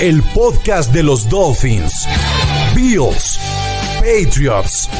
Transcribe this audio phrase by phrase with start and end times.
[0.00, 2.08] El podcast de los Dolphins,
[2.74, 3.38] Bills,
[4.00, 4.90] Patriots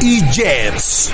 [0.00, 1.12] y Jets.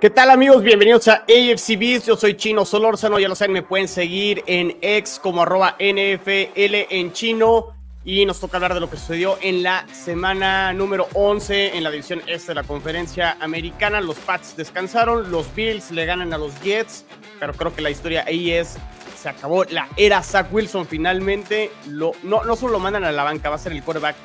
[0.00, 0.62] ¿Qué tal amigos?
[0.64, 2.08] Bienvenidos a AFC Beast.
[2.08, 3.20] Yo soy Chino Solórzano.
[3.20, 7.79] Ya lo saben, me pueden seguir en X como arroba NFL en chino.
[8.02, 11.90] Y nos toca hablar de lo que sucedió en la semana número 11 en la
[11.90, 14.00] división este de la conferencia americana.
[14.00, 17.04] Los Pats descansaron, los Bills le ganan a los Jets,
[17.38, 18.78] pero creo que la historia ahí es,
[19.20, 21.70] se acabó la era Zach Wilson finalmente.
[21.88, 24.16] Lo, no, no solo lo mandan a la banca, va a ser el quarterback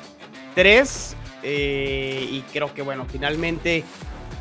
[0.54, 1.16] 3.
[1.42, 3.84] Eh, y creo que bueno, finalmente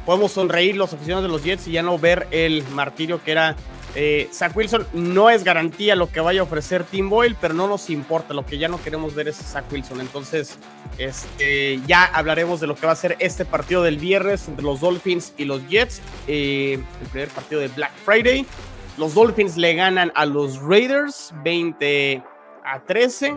[0.05, 3.57] podemos sonreír los aficionados de los Jets y ya no ver el martirio que era
[3.95, 4.85] eh, Zach Wilson.
[4.93, 8.33] No es garantía lo que vaya a ofrecer Tim Boyle, pero no nos importa.
[8.33, 10.01] Lo que ya no queremos ver es Zach Wilson.
[10.01, 10.57] Entonces,
[10.97, 14.81] este, ya hablaremos de lo que va a ser este partido del viernes entre los
[14.81, 16.01] Dolphins y los Jets.
[16.27, 18.45] Eh, el primer partido de Black Friday.
[18.97, 22.23] Los Dolphins le ganan a los Raiders 20
[22.63, 23.35] a 13.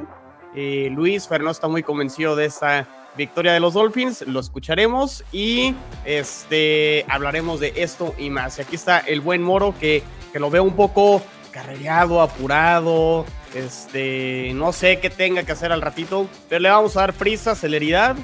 [0.55, 2.87] Eh, Luis Fernando está muy convencido de esta
[3.19, 8.59] victoria de los Dolphins, lo escucharemos y este, hablaremos de esto y más.
[8.59, 14.53] Y aquí está el buen Moro que, que lo veo un poco carrereado, apurado, este,
[14.55, 18.17] no sé qué tenga que hacer al ratito, pero le vamos a dar prisa, celeridad.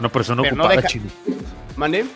[0.00, 1.06] Una persona ocupada, no Chino.
[1.76, 2.06] ¿Mande?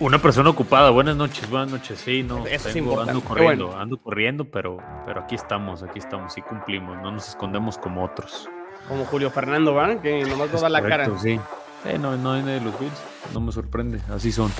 [0.00, 4.44] Una persona ocupada, buenas noches, buenas noches, sí, no, Eso tengo, ando corriendo, ando corriendo,
[4.44, 8.48] pero, pero aquí estamos, aquí estamos y cumplimos, no nos escondemos como otros.
[8.88, 10.00] Como Julio Fernando, ¿van?
[10.00, 11.10] Que nomás no da la cara.
[11.18, 11.38] Sí.
[12.00, 12.98] no, no hay de los Bills.
[13.34, 14.00] No me sorprende.
[14.10, 14.50] Así son.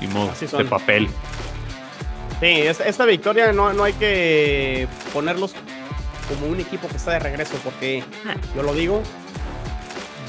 [0.00, 0.32] Y modo.
[0.58, 1.08] De papel.
[2.40, 5.54] Sí, esta, victoria no, no hay que ponerlos
[6.28, 8.04] como un equipo que está de regreso, porque
[8.54, 9.02] yo lo digo.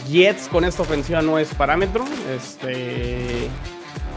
[0.10, 2.06] Jets con esta ofensiva no es parámetro.
[2.34, 3.50] Este.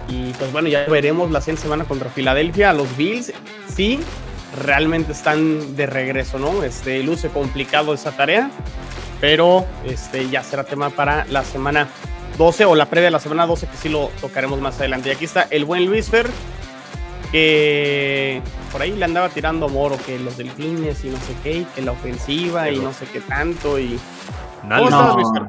[0.09, 2.73] Y pues bueno, ya veremos la siguiente semana contra Filadelfia.
[2.73, 3.33] Los Bills,
[3.75, 3.99] sí,
[4.63, 6.63] realmente están de regreso, ¿no?
[6.63, 8.51] Este, luce complicado esa tarea
[9.21, 11.89] pero este, ya será tema para la semana
[12.39, 15.11] 12 o la previa de la semana 12 que sí lo tocaremos más adelante.
[15.11, 16.29] Y aquí está el buen Luis Fer,
[17.31, 18.43] que
[18.73, 21.83] por ahí le andaba tirando Moro, que los delfines y no sé qué, y que
[21.83, 23.79] la ofensiva y no sé qué tanto.
[23.79, 23.99] y
[24.63, 25.43] ¿Cómo estás, Luis Fer?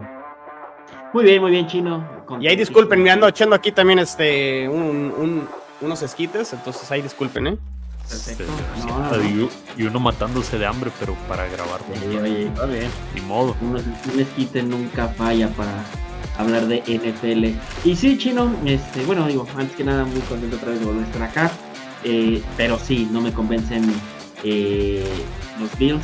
[1.13, 2.07] Muy bien, muy bien, Chino.
[2.39, 7.57] Y ahí disculpen, me ando echando aquí también este unos esquites, entonces ahí disculpen, ¿eh?
[9.77, 11.79] Y, uno matándose de hambre, pero para grabar.
[11.89, 12.89] Oye, está bien.
[13.15, 13.55] Ni modo.
[13.61, 15.71] Un, esquite nunca falla para
[16.37, 17.87] hablar de NFL.
[17.87, 21.03] Y sí, chino, este, bueno, digo, antes que nada, muy contento otra vez de volver
[21.03, 21.51] a estar acá.
[22.03, 23.84] Eh, pero sí, no me convencen
[24.44, 25.03] eh,
[25.59, 26.03] los Bills,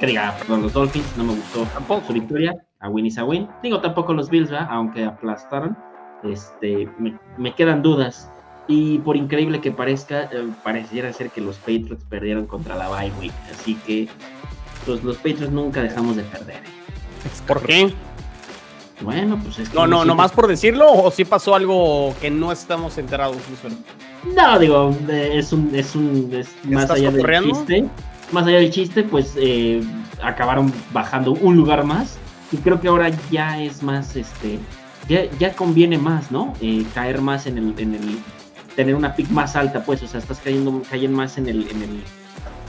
[0.00, 2.54] que diga, perdón, los Dolphins, no me gustó tampoco su victoria.
[2.80, 3.48] A win is a win.
[3.62, 5.76] Digo, tampoco los Bills, aunque aplastaron.
[6.22, 8.30] Este, me, me quedan dudas
[8.66, 13.12] y por increíble que parezca, eh, pareciera ser que los Patriots perdieron contra la bye
[13.20, 13.32] week.
[13.52, 14.08] Así que
[14.86, 16.62] pues, los Patriots nunca dejamos de perder.
[17.46, 17.92] ¿Por qué?
[19.00, 22.30] Bueno, pues es que No, no, no más por decirlo, o si pasó algo que
[22.30, 23.36] no estamos enterados,
[24.34, 26.30] No, digo, es un, es un,
[26.64, 27.88] más allá del chiste.
[28.32, 29.82] Más allá del chiste, pues eh,
[30.22, 32.16] acabaron bajando un lugar más.
[32.52, 34.58] Y creo que ahora ya es más, este,
[35.08, 36.54] ya, ya conviene más, ¿no?
[36.60, 38.18] Eh, caer más en el, en el
[38.76, 41.82] tener una pick más alta, pues, o sea, estás cayendo, cayendo más en el, en
[41.82, 42.02] el,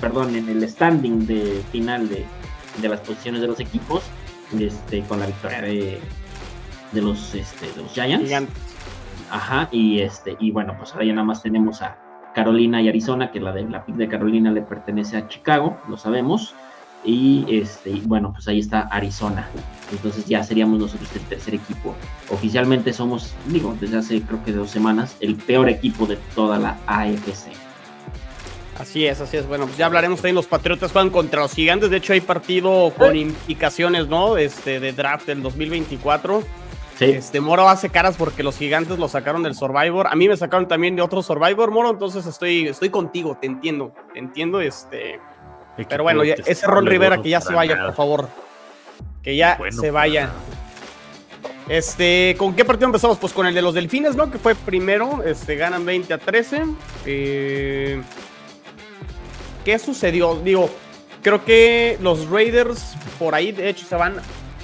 [0.02, 2.25] perdón, en el standing de final de,
[2.81, 4.03] de las posiciones de los equipos,
[4.59, 5.99] este, con la victoria de,
[6.96, 8.50] de los, este, de los Giants.
[9.30, 11.97] Ajá, y este, y bueno, pues ahora ya nada más tenemos a
[12.34, 15.97] Carolina y Arizona, que la de la pick de Carolina le pertenece a Chicago, lo
[15.97, 16.56] sabemos.
[17.03, 19.47] Y este, bueno, pues ahí está Arizona.
[19.92, 21.96] Entonces ya seríamos nosotros el tercer equipo.
[22.32, 26.78] Oficialmente somos, digo, desde hace creo que dos semanas, el peor equipo de toda la
[26.88, 27.52] AFC.
[28.80, 29.47] Así es, así es.
[29.47, 30.36] Bueno, pues ya hablaremos también.
[30.36, 31.90] Los Patriotas juegan contra los Gigantes.
[31.90, 34.38] De hecho, hay partido con implicaciones, ¿no?
[34.38, 36.44] Este, de draft del 2024.
[36.97, 37.06] Sí.
[37.06, 40.08] Este, Moro hace caras porque los gigantes lo sacaron del Survivor.
[40.08, 41.90] A mí me sacaron también de otro Survivor, Moro.
[41.90, 43.94] Entonces estoy, estoy contigo, te entiendo.
[44.14, 45.20] Te entiendo, este.
[45.90, 48.30] Pero bueno, ese Ron Rivera que ya se vaya, por favor.
[49.22, 50.32] Que ya se vaya.
[51.68, 53.18] Este, ¿con qué partido empezamos?
[53.18, 54.30] Pues con el de los Delfines, ¿no?
[54.30, 56.64] Que fue primero, este, ganan 20 a 13.
[57.06, 58.02] Eh,
[59.66, 60.36] ¿Qué sucedió?
[60.36, 60.70] Digo,
[61.24, 64.18] creo que los Raiders por ahí, de hecho, se van,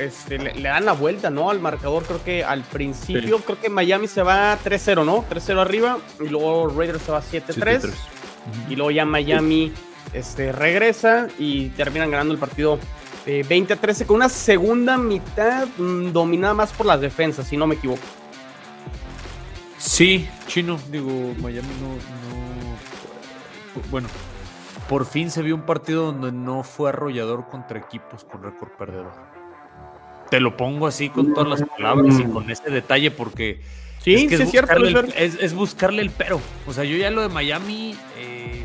[0.05, 1.49] este, le, dan la vuelta, ¿no?
[1.49, 5.27] Al marcador, creo que al principio, creo que Miami se va 3-0, ¿no?
[5.29, 7.91] 3-0 arriba, y luego Raiders se va 7-3.
[8.69, 9.71] Y luego ya Miami
[10.13, 12.79] este, regresa y terminan ganando el partido
[13.25, 17.75] 20 13 con una segunda mitad mm, dominada más por las defensas, si no me
[17.75, 18.01] equivoco.
[19.77, 22.41] Sí, chino, digo, Miami no, no.
[23.89, 24.07] Bueno,
[24.89, 29.30] por fin se vio un partido donde no fue arrollador contra equipos con récord perdedor.
[30.31, 33.59] Te lo pongo así con todas las palabras y con ese detalle porque
[34.01, 34.73] sí, es, cierto,
[35.13, 36.39] es, buscarle el pero.
[36.65, 38.63] O sea, yo ya lo de Miami, eh,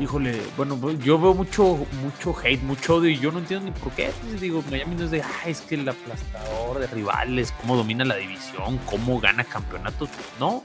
[0.00, 3.72] híjole, bueno, pues, yo veo mucho, mucho hate, mucho odio y yo no entiendo ni
[3.72, 4.10] por qué.
[4.22, 8.06] Pues, digo, Miami no es de, ah, es que el aplastador de rivales, cómo domina
[8.06, 10.08] la división, cómo gana campeonatos.
[10.40, 10.64] No,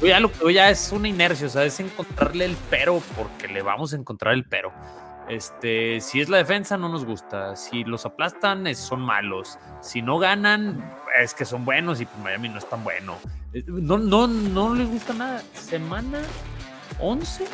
[0.00, 3.48] yo ya lo que ya es una inercia, o sea, es encontrarle el pero porque
[3.48, 4.72] le vamos a encontrar el pero.
[5.28, 7.56] Este, si es la defensa, no nos gusta.
[7.56, 9.58] Si los aplastan, son malos.
[9.80, 13.16] Si no ganan, es que son buenos y pues Miami no es tan bueno.
[13.52, 15.42] Eh, no, no, no les gusta nada.
[15.54, 16.20] Semana
[17.00, 17.44] 11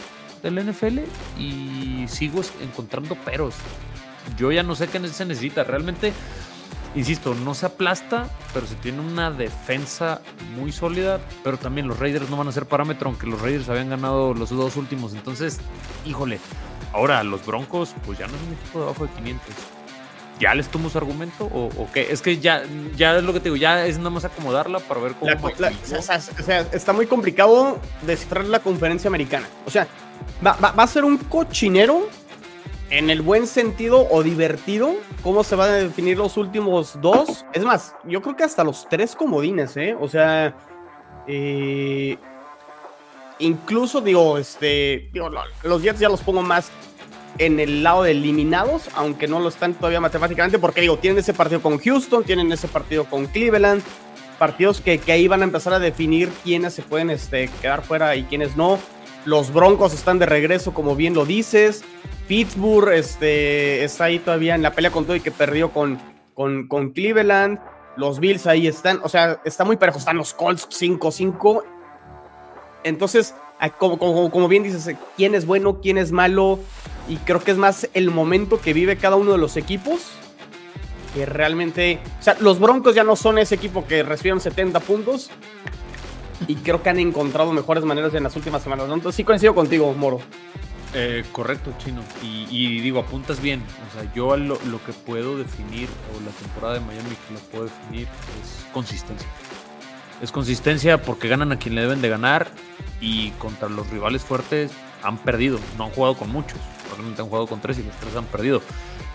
[0.42, 0.98] del NFL
[1.38, 3.54] y sigo encontrando peros.
[4.36, 5.64] Yo ya no sé qué se necesita.
[5.64, 6.12] Realmente,
[6.94, 10.20] insisto, no se aplasta, pero se tiene una defensa
[10.56, 11.20] muy sólida.
[11.42, 14.50] Pero también los Raiders no van a ser parámetro, aunque los Raiders habían ganado los
[14.50, 15.14] dos últimos.
[15.14, 15.58] Entonces,
[16.04, 16.38] híjole,
[16.92, 19.46] ahora los Broncos, pues ya no es un equipo de abajo de 500.
[20.40, 22.10] ¿Ya les tomo su argumento o, qué?
[22.10, 22.64] Es que ya,
[22.96, 25.30] ya es lo que te digo, ya es nada más acomodarla para ver cómo.
[25.32, 29.46] o sea, está muy complicado descifrar la conferencia americana.
[29.66, 29.86] O sea,
[30.44, 32.08] Va, a ser un cochinero
[32.90, 34.94] en el buen sentido o divertido.
[35.22, 37.44] ¿Cómo se van a definir los últimos dos?
[37.52, 39.96] Es más, yo creo que hasta los tres comodines, ¿eh?
[39.98, 40.54] O sea,
[41.26, 42.18] eh,
[43.42, 45.10] incluso digo, este,
[45.62, 46.70] los Jets ya los pongo más
[47.38, 51.32] en el lado de eliminados, aunque no lo están todavía matemáticamente, porque digo, tienen ese
[51.32, 53.82] partido con Houston, tienen ese partido con Cleveland,
[54.38, 58.16] partidos que, que ahí van a empezar a definir quiénes se pueden este, quedar fuera
[58.16, 58.78] y quiénes no.
[59.24, 61.84] Los Broncos están de regreso, como bien lo dices.
[62.26, 66.00] Pittsburgh este, está ahí todavía en la pelea con todo y que perdió con,
[66.34, 67.60] con, con Cleveland.
[67.96, 69.00] Los Bills ahí están.
[69.02, 69.98] O sea, está muy parejo.
[69.98, 71.62] Están los Colts 5-5.
[72.84, 73.34] Entonces,
[73.78, 76.58] como, bien dices, quién es bueno, quién es malo.
[77.08, 80.12] Y creo que es más el momento que vive cada uno de los equipos.
[81.14, 82.00] Que realmente.
[82.20, 85.30] O sea, los Broncos ya no son ese equipo que recibieron 70 puntos
[86.48, 88.86] y creo que han encontrado mejores maneras en las últimas semanas.
[88.86, 90.20] Entonces sí coincido contigo, Moro.
[90.94, 92.02] Eh, correcto, Chino.
[92.22, 93.62] Y, digo, apuntas bien.
[93.88, 98.06] O sea, yo lo, que puedo definir, o la temporada de Miami que puedo definir,
[98.42, 99.28] es consistencia.
[100.22, 102.46] Es consistencia porque ganan a quien le deben de ganar
[103.00, 104.70] y contra los rivales fuertes
[105.02, 105.58] han perdido.
[105.76, 106.60] No han jugado con muchos.
[106.84, 108.62] Probablemente han jugado con tres y los tres han perdido.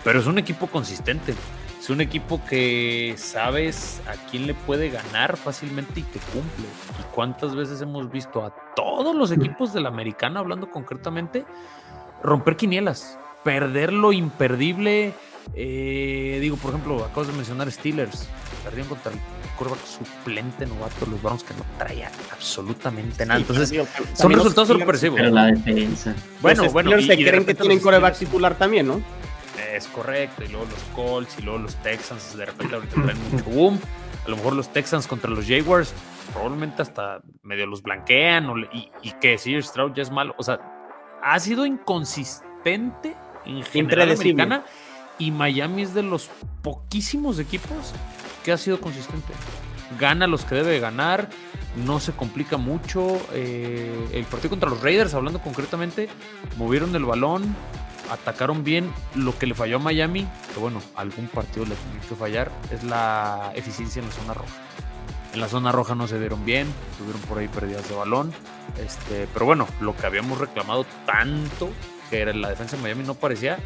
[0.03, 1.33] Pero es un equipo consistente.
[1.79, 6.65] Es un equipo que sabes a quién le puede ganar fácilmente y que cumple.
[6.99, 11.45] ¿Y cuántas veces hemos visto a todos los equipos de la americana, hablando concretamente,
[12.21, 15.13] romper quinielas, perder lo imperdible?
[15.55, 18.27] Eh, digo, por ejemplo, acabas de mencionar Steelers,
[18.63, 19.19] perdieron contra el
[19.57, 23.39] curva suplente novato, los Browns que no traía absolutamente nada.
[23.39, 23.73] Entonces,
[24.13, 25.17] son resultados sorpresivos.
[25.19, 26.15] Pero la defensa.
[26.41, 29.01] Bueno, los bueno, y, creen que tienen coreback titular también, ¿no?
[29.75, 33.43] es correcto, y luego los Colts y luego los Texans, de repente ahorita traen mucho
[33.45, 33.79] boom.
[34.25, 35.93] A lo mejor los Texans contra los Jaguars,
[36.33, 40.35] probablemente hasta medio los blanquean, y, y que si Stroud ya es malo.
[40.37, 40.59] O sea,
[41.23, 44.65] ha sido inconsistente en general americana,
[45.19, 46.29] y Miami es de los
[46.61, 47.93] poquísimos equipos
[48.43, 49.33] que ha sido consistente.
[49.99, 51.29] Gana los que debe ganar,
[51.85, 53.19] no se complica mucho.
[53.33, 56.09] Eh, el partido contra los Raiders, hablando concretamente,
[56.57, 57.55] movieron el balón,
[58.11, 58.91] atacaron bien.
[59.15, 62.83] Lo que le falló a Miami, que bueno, algún partido le tenía que fallar, es
[62.83, 64.53] la eficiencia en la zona roja.
[65.33, 68.33] En la zona roja no se vieron bien, tuvieron por ahí pérdidas de balón.
[68.83, 71.69] Este, pero bueno, lo que habíamos reclamado tanto,
[72.09, 73.59] que era la defensa de Miami, no parecía.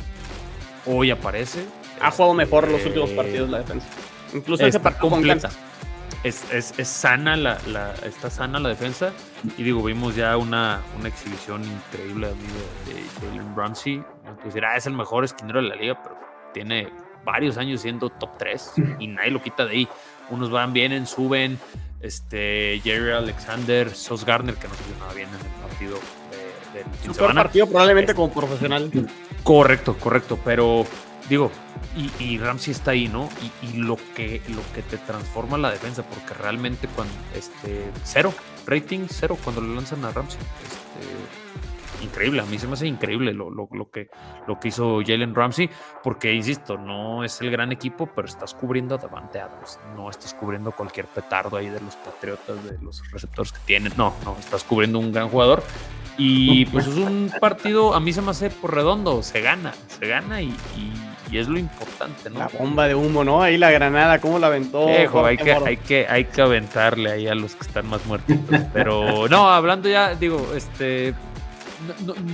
[0.85, 1.65] Hoy aparece.
[2.01, 3.87] Ha jugado mejor los últimos este, partidos la defensa.
[4.33, 5.49] Incluso ese partido completa
[6.23, 9.11] es, es, sana la, la, está sana la defensa.
[9.57, 14.03] Y digo, vimos ya una, una exhibición increíble de, de Jalen Ramsey.
[14.25, 16.17] Ah, es el mejor esquinero de la liga, pero
[16.53, 16.89] tiene
[17.25, 19.87] varios años siendo top 3 y nadie lo quita de ahí.
[20.29, 21.59] Unos van, vienen, suben.
[21.99, 25.97] Este, Jerry Alexander, Sos Garner, que no se nada bien en el partido
[26.73, 28.91] de partido probablemente como profesional.
[29.43, 30.85] Correcto, correcto, pero
[31.29, 31.51] digo,
[32.19, 33.29] y, Ramsey está ahí, ¿no?
[33.61, 38.33] Y, lo, que, lo que te transforma la defensa, porque realmente cuando, este, cero,
[38.65, 40.39] rating cero cuando le lanzan a Ramsey.
[40.39, 44.09] Este, increíble, a mí se me hace increíble lo, lo, lo que,
[44.47, 45.69] lo que hizo Jalen Ramsey,
[46.03, 50.33] porque, insisto, no es el gran equipo, pero estás cubriendo a Davante Adams, no estás
[50.33, 54.63] cubriendo cualquier petardo ahí de los Patriotas, de los receptores que tienen, no, no, estás
[54.63, 55.63] cubriendo un gran jugador
[56.17, 60.07] y pues es un partido, a mí se me hace por redondo, se gana, se
[60.07, 60.53] gana y,
[61.31, 62.39] es lo importante, ¿no?
[62.39, 63.41] La bomba de humo, ¿no?
[63.41, 64.89] Ahí la granada, ¿cómo la aventó?
[64.89, 68.35] hay, que, hay, que, hay que aventarle ahí a los que están más muertos.
[68.73, 71.13] Pero no, hablando ya, digo, este.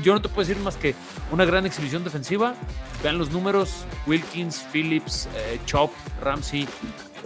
[0.01, 0.95] yo no te puedo decir más que
[1.31, 2.55] una gran exhibición defensiva.
[3.03, 5.91] Vean los números: Wilkins, Phillips, eh, Chop,
[6.23, 6.67] Ramsey.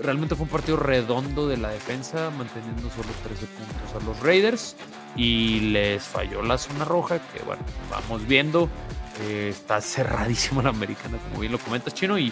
[0.04, 4.76] Realmente fue un partido redondo de la defensa, manteniendo solo 13 puntos a los Raiders
[5.16, 8.70] y les falló la zona roja, que bueno, vamos viendo.
[9.22, 12.18] Eh, está cerradísimo la americana, como bien lo comentas, Chino.
[12.18, 12.32] Y,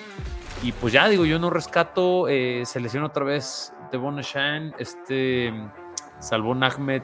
[0.64, 2.28] y pues ya digo, yo no rescato.
[2.28, 5.54] Eh, se lesionó otra vez Devon Shan, este
[6.20, 7.02] salvó Ahmed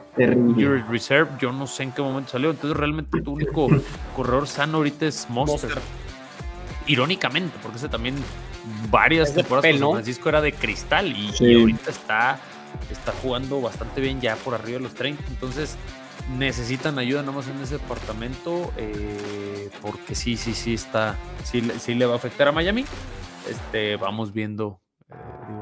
[0.88, 1.30] Reserve.
[1.38, 2.50] Yo no sé en qué momento salió.
[2.50, 3.68] Entonces, realmente tu único
[4.16, 5.78] corredor sano ahorita es Monster.
[6.86, 8.14] Irónicamente, porque ese también
[8.90, 12.38] varias temporadas con San Francisco era de cristal y ahorita está
[12.90, 15.22] está jugando bastante bien ya por arriba de los 30.
[15.28, 15.76] Entonces
[16.38, 22.06] necesitan ayuda nomás en ese departamento eh, porque sí, sí, sí está, sí, sí, le
[22.06, 22.84] va a afectar a Miami.
[23.48, 24.80] Este, vamos viendo.
[25.08, 25.14] Eh,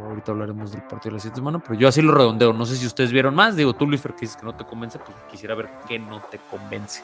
[0.09, 2.53] ahorita hablaremos del partido de la siguiente semana, pero yo así lo redondeo.
[2.53, 3.57] No sé si ustedes vieron más.
[3.57, 6.39] Digo, tú, Luis, que dices que no te convence, pues quisiera ver qué no te
[6.51, 7.03] convence.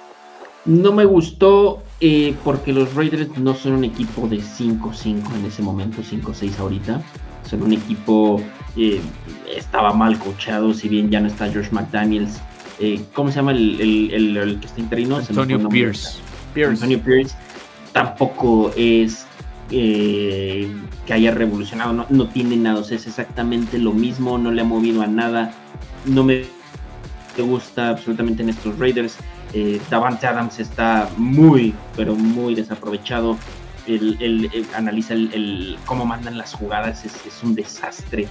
[0.64, 5.62] No me gustó eh, porque los Raiders no son un equipo de 5-5 en ese
[5.62, 7.02] momento, 5-6 ahorita.
[7.48, 8.42] Son un equipo
[8.76, 9.00] eh,
[9.54, 12.40] estaba mal coachado, si bien ya no está George McDaniels.
[12.78, 15.16] Eh, ¿Cómo se llama el, que está interino?
[15.16, 16.20] Antonio Pierce.
[16.56, 17.34] Antonio Pierce
[17.92, 19.26] tampoco es
[19.70, 20.70] eh,
[21.06, 25.06] que haya revolucionado, no, tiene nada, es exactamente lo mismo, no le ha movido a
[25.06, 25.52] nada,
[26.06, 26.44] no me
[27.36, 29.16] gusta absolutamente en estos Raiders.
[29.90, 33.36] Davante Adams está muy, pero muy desaprovechado
[33.86, 38.28] el analiza el, cómo mandan las jugadas, es, un desastre.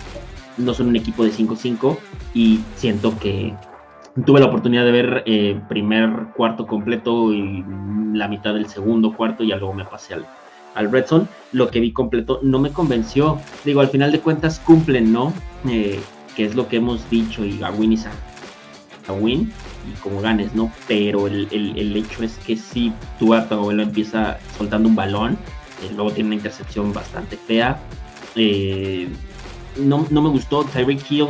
[0.57, 1.97] No son un equipo de 5-5
[2.33, 3.53] y siento que
[4.25, 7.63] tuve la oportunidad de ver eh, primer cuarto completo y
[8.13, 10.25] la mitad del segundo cuarto y luego me pasé al,
[10.75, 11.25] al Red Zone.
[11.51, 13.39] Lo que vi completo no me convenció.
[13.63, 15.33] Digo, al final de cuentas cumplen, ¿no?
[15.67, 15.99] Eh,
[16.35, 19.51] que es lo que hemos dicho y a win is a win
[19.87, 20.71] y como ganes, ¿no?
[20.87, 25.33] Pero el, hecho es que si tu abuelo empieza soltando un balón,
[25.83, 27.79] eh, luego tiene una intercepción bastante fea.
[28.35, 29.07] Eh,
[29.77, 31.27] no, me gustó Tyreek Hill.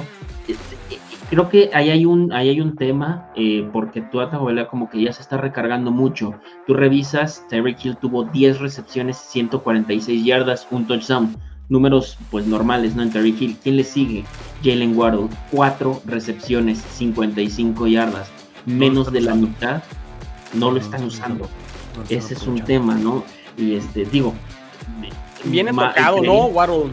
[0.48, 3.32] Este, eh, creo que ahí hay un, ahí hay un tema,
[3.72, 6.34] porque tu abuela como que ya se está recargando mucho.
[6.66, 11.36] Tú revisas, Tyreek Hill tuvo 10 recepciones, 146 yardas, un touchdown
[11.70, 13.04] números pues normales, ¿no?
[13.04, 13.58] En Tyreek Hill.
[13.62, 14.26] ¿Quién le sigue?
[14.64, 19.84] Jalen Waddle, 4 recepciones, 55 yardas menos de la mitad
[20.54, 21.50] no lo están usando.
[22.10, 23.24] Ese es un tema, ¿no?
[23.58, 24.34] Y este, digo.
[25.44, 26.92] Viene tocado, ¿no, Waddle?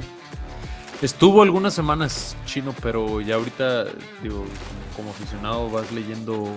[1.03, 3.85] Estuvo algunas semanas chino, pero ya ahorita,
[4.23, 4.45] digo,
[4.97, 6.49] como aficionado vas leyendo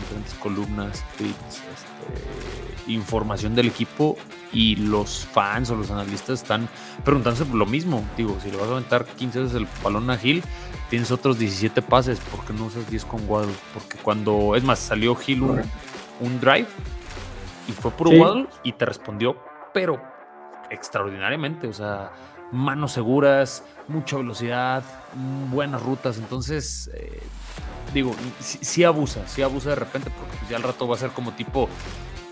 [0.00, 4.16] diferentes columnas, tweets, este, información del equipo
[4.52, 6.68] y los fans o los analistas están
[7.04, 8.02] preguntándose por lo mismo.
[8.16, 10.42] Digo, si le vas a aventar 15 veces el balón a Gil,
[10.92, 13.54] tienes otros 17 pases, ¿por qué no usas 10 con Waddle?
[13.72, 16.66] Porque cuando, es más, salió Hill un, drive
[17.66, 19.38] y fue por Waddle y te respondió,
[19.72, 19.98] pero
[20.68, 22.12] extraordinariamente, o sea,
[22.52, 24.84] manos seguras, mucha velocidad,
[25.50, 27.22] buenas rutas, entonces, eh,
[27.94, 31.12] digo, sí, abusa, sí abusa de repente, porque pues ya al rato va a ser
[31.12, 31.70] como tipo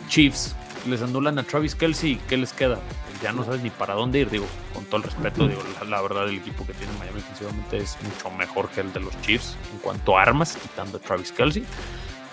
[0.06, 0.54] Chiefs,
[0.86, 2.78] les anulan a Travis Kelsey, ¿qué les queda?
[3.22, 6.28] ya no sabes ni para dónde ir, digo, con todo el respeto, digo, la, verdad
[6.28, 9.78] el equipo que tiene Miami defensivamente es mucho mejor que el de los Chiefs en
[9.80, 11.64] cuanto a armas, quitando a Travis Kelsey,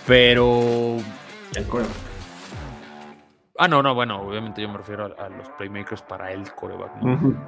[0.05, 0.97] pero...
[3.59, 6.91] Ah, no, no, bueno, obviamente yo me refiero a, los playmakers para el coreback.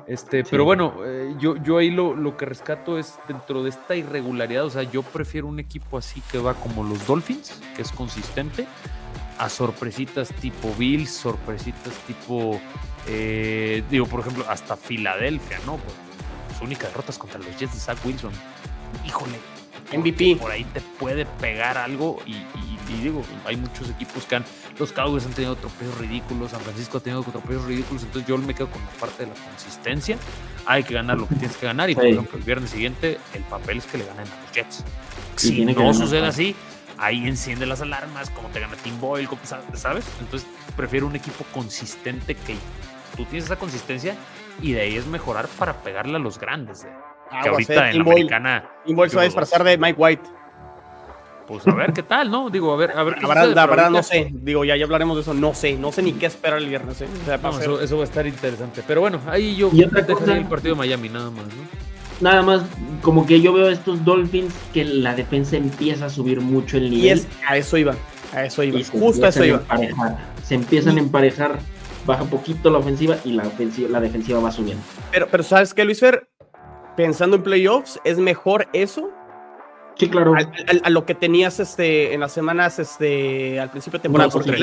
[0.07, 3.95] este, Pero bueno, eh, yo, yo ahí lo, lo, que rescato es dentro de esta
[3.95, 7.91] irregularidad, o sea, yo prefiero un equipo así que va como los Dolphins, que es
[7.91, 8.65] consistente,
[9.39, 12.59] a sorpresitas tipo Bills, sorpresitas tipo,
[13.07, 15.77] eh, digo, por ejemplo, hasta Filadelfia, ¿no?
[15.77, 15.95] Pues,
[16.51, 18.33] sus únicas derrotas contra los Jets de Zach Wilson.
[19.07, 19.39] Híjole,
[19.97, 20.35] MVP.
[20.35, 22.35] Por ahí te puede pegar algo y,
[23.01, 24.45] digo, hay muchos equipos que han,
[24.77, 28.53] los Cowboys han tenido tropeos ridículos, San Francisco ha tenido tropeos ridículos, entonces yo me
[28.53, 30.17] quedo con la parte de la consistencia.
[30.65, 33.43] Hay que ganar lo que tienes que ganar y por ejemplo el viernes siguiente el
[33.43, 34.83] papel es que le ganen a los Jets.
[35.37, 36.55] Si no sucede así,
[36.99, 39.27] ahí enciende las alarmas, como te gana Team Boyle,
[39.73, 40.05] ¿sabes?
[40.19, 42.55] Entonces prefiero un equipo consistente que
[43.15, 44.15] tú tienes esa consistencia
[44.61, 46.83] y de ahí es mejorar para pegarle a los grandes.
[46.83, 46.87] Eh.
[47.41, 48.69] que ahorita en la americana.
[48.85, 50.23] se va a disfrazar de Mike White.
[51.47, 52.51] Pues a ver qué tal, ¿no?
[52.51, 54.29] Digo, a ver, a ver La verdad, la verdad no sé.
[54.31, 55.33] Digo, ya, ya hablaremos de eso.
[55.33, 57.01] No sé, no sé ni qué esperar el viernes.
[57.01, 57.07] ¿eh?
[57.81, 58.83] eso, va a estar interesante.
[58.85, 61.88] Pero bueno, ahí yo ¿Y otra el partido de Miami, nada más, ¿no?
[62.21, 62.63] Nada más,
[63.01, 66.89] como que yo veo a estos Dolphins que la defensa empieza a subir mucho el
[66.89, 67.05] nivel.
[67.05, 67.95] Y es, a eso iba.
[68.33, 68.79] A eso iba.
[68.91, 69.63] Justo a eso iba.
[70.43, 71.59] Se empiezan a emparejar,
[72.05, 74.83] baja poquito la ofensiva y la, ofensiva, la defensiva va subiendo.
[75.11, 76.27] Pero, pero ¿sabes qué, Luis Fer?
[76.97, 79.09] Pensando en playoffs, ¿es mejor eso
[79.99, 80.33] Sí, claro.
[80.83, 84.29] A, lo que tenías este, en las semanas este, al principio de temporada.
[84.29, 84.57] porque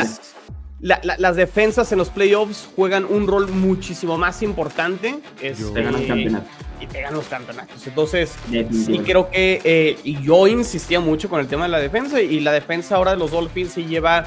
[0.80, 5.18] las defensas en los playoffs juegan un rol muchísimo más importante.
[5.42, 6.48] Este, te ganan campeonatos.
[6.80, 7.86] Y te ganan los campeonatos.
[7.86, 12.20] Entonces, sí creo que eh, yo insistía mucho con el tema de la defensa.
[12.20, 14.24] Y la defensa ahora de los Dolphins sí lleva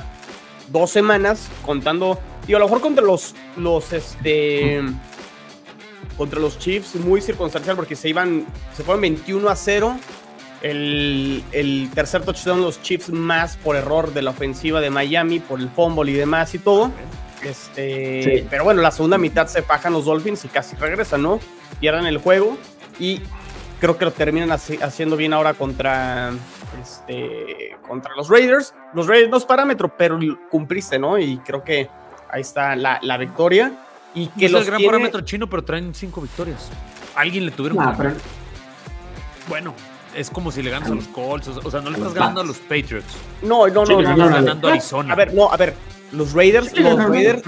[0.72, 2.20] dos semanas contando.
[2.48, 4.82] Digo, a lo mejor contra los, los este.
[6.18, 8.46] Contra los Chiefs, muy circunstancial porque se iban.
[8.76, 9.96] Se fueron 21 a 0
[10.62, 15.70] el, tercer touchdown los Chiefs más por error de la ofensiva de Miami, por el
[15.70, 16.92] fumble y demás y todo.
[17.44, 21.40] Este, Pero bueno, la segunda mitad se bajan los Dolphins y casi regresan, ¿no?
[21.80, 22.58] Pierden el juego
[23.00, 23.22] y
[23.80, 26.32] creo que lo terminan haciendo bien ahora contra,
[26.82, 28.74] este, contra los Raiders.
[28.94, 30.20] Los Raiders no es parámetro, pero
[30.50, 31.18] cumpliste, ¿no?
[31.18, 31.90] Y creo que
[32.30, 33.72] ahí está la, victoria.
[34.14, 36.70] Y que no es el gran parámetro chino, pero traen cinco victorias.
[37.16, 38.14] Alguien le tuvieron que...
[39.48, 39.74] Bueno,
[40.16, 42.44] es como si le ganas a los Colts, o sea, no le estás ganando a
[42.44, 43.16] los Patriots.
[43.42, 45.14] No, no, no, no, estás ganando a Arizona.
[45.14, 45.74] A ver, no, a ver,
[46.12, 47.44] los Raiders, los Raiders,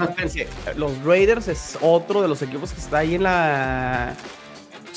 [0.76, 4.14] los Raiders es otro de los equipos que está ahí en la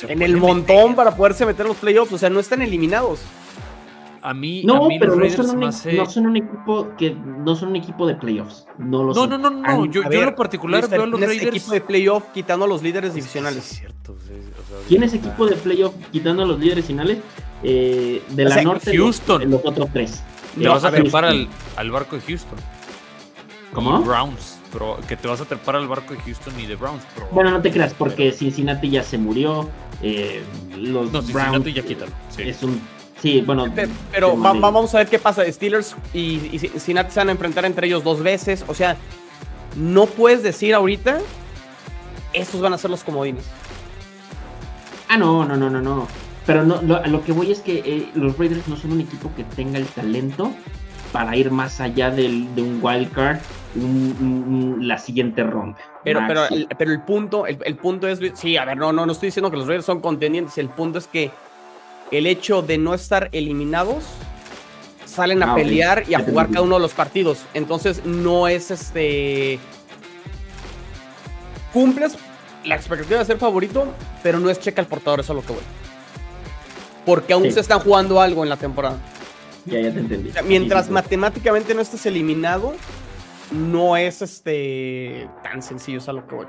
[0.08, 3.22] en el montón para poderse meter en los playoffs, o sea, no están eliminados.
[4.22, 5.72] A mí, no, a mí pero no son, un, no
[6.08, 8.66] son, un, equipo que no son un equipo de playoffs.
[8.80, 11.56] No, lo no, no, no, no, Yo, yo en lo particular veo a los Raiders.
[11.56, 13.72] equipo de playoff quitando a los líderes divisionales.
[13.72, 14.16] es cierto.
[14.88, 17.20] ¿Quién es equipo de playoff quitando a los líderes finales?
[17.62, 19.48] Eh, de la norte Houston.
[19.48, 20.24] Los, otros tres.
[20.60, 22.58] Te vas a trepar al, al, barco de Houston.
[23.76, 24.02] ¿Cómo?
[24.02, 27.04] Browns, pero que te vas a trepar al barco de Houston y de Browns.
[27.32, 29.70] Bueno, no te creas, porque Cincinnati ya se murió.
[30.02, 30.44] Eh,
[30.76, 32.12] los no, Cincinnati ya quítalo.
[32.38, 32.82] Es un
[33.22, 33.66] Sí, bueno.
[34.12, 35.44] Pero, vamos a ver qué pasa.
[35.52, 38.64] Steelers y, y Cincinnati se van a enfrentar entre ellos dos veces.
[38.68, 38.98] O sea,
[39.76, 41.20] no puedes decir ahorita,
[42.34, 43.46] estos van a ser los comodines.
[45.10, 46.08] Ah, no, no, no, no, no.
[46.46, 49.32] Pero no, lo, lo que voy es que eh, los Raiders no son un equipo
[49.36, 50.52] que tenga el talento
[51.12, 52.82] para ir más allá del, de un
[53.76, 55.78] la siguiente ronda.
[56.04, 59.12] Pero, pero, el, pero el punto, el, punto es, sí, a ver, no, no, no
[59.12, 61.32] estoy diciendo que los Raiders son contendientes, el punto es que
[62.12, 64.06] el hecho de no estar eliminados
[65.06, 67.46] salen a ah, pelear y a jugar cada uno de los partidos.
[67.54, 69.60] Entonces no es este.
[71.74, 72.18] Cumples
[72.64, 73.88] la expectativa de ser favorito,
[74.24, 75.64] pero no es checa el portador, eso es lo que voy.
[77.06, 78.98] Porque aún se están jugando algo en la temporada.
[79.66, 80.32] Ya, ya te entendí.
[80.48, 82.74] mientras matemáticamente no estés eliminado,
[83.52, 86.48] no es este tan sencillo, es a lo que voy.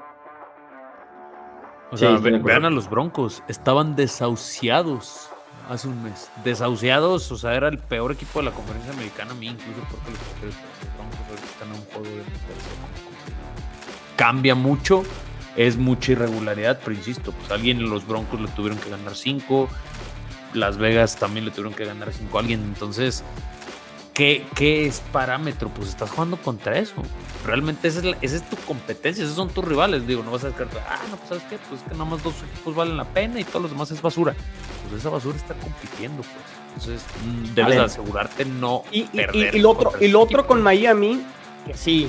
[1.93, 5.31] O sea, vean a los Broncos, estaban desahuciados
[5.69, 6.31] hace un mes.
[6.45, 10.11] Desahuciados, o sea, era el peor equipo de la conferencia americana, a mí incluso porque
[10.11, 10.55] los,
[10.97, 12.23] Broncos están en un juego de
[14.17, 15.03] Cambia mucho,
[15.57, 19.69] es mucha irregularidad, pero insisto, pues alguien en los Broncos le tuvieron que ganar 5,
[20.55, 23.25] Las Vegas también le tuvieron que ganar 5 a alguien, entonces
[24.17, 25.69] ¿Qué, ¿Qué, es parámetro?
[25.69, 26.95] Pues estás jugando contra eso.
[27.45, 30.07] Realmente esa es, esa es tu competencia, esos son tus rivales.
[30.07, 32.35] Digo, no vas a descartar, ah, no, pues sabes qué, pues que nada más dos
[32.51, 34.35] equipos valen la pena y todos los demás es basura.
[34.89, 36.89] Pues esa basura está compitiendo, pues.
[36.89, 39.55] Entonces mm, debes asegurarte no y, perder.
[39.55, 41.21] Y, lo otro, y lo otro con Miami,
[41.67, 42.09] que sí,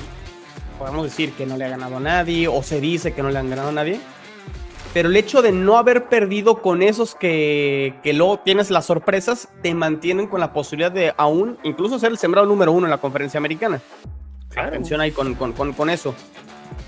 [0.79, 3.39] podemos decir que no le ha ganado a nadie, o se dice que no le
[3.39, 3.99] han ganado a nadie
[4.93, 9.49] pero el hecho de no haber perdido con esos que, que luego tienes las sorpresas,
[9.61, 12.99] te mantienen con la posibilidad de aún, incluso ser el sembrado número uno en la
[12.99, 13.81] conferencia americana.
[14.55, 16.15] Atención ahí con, con, con, eso.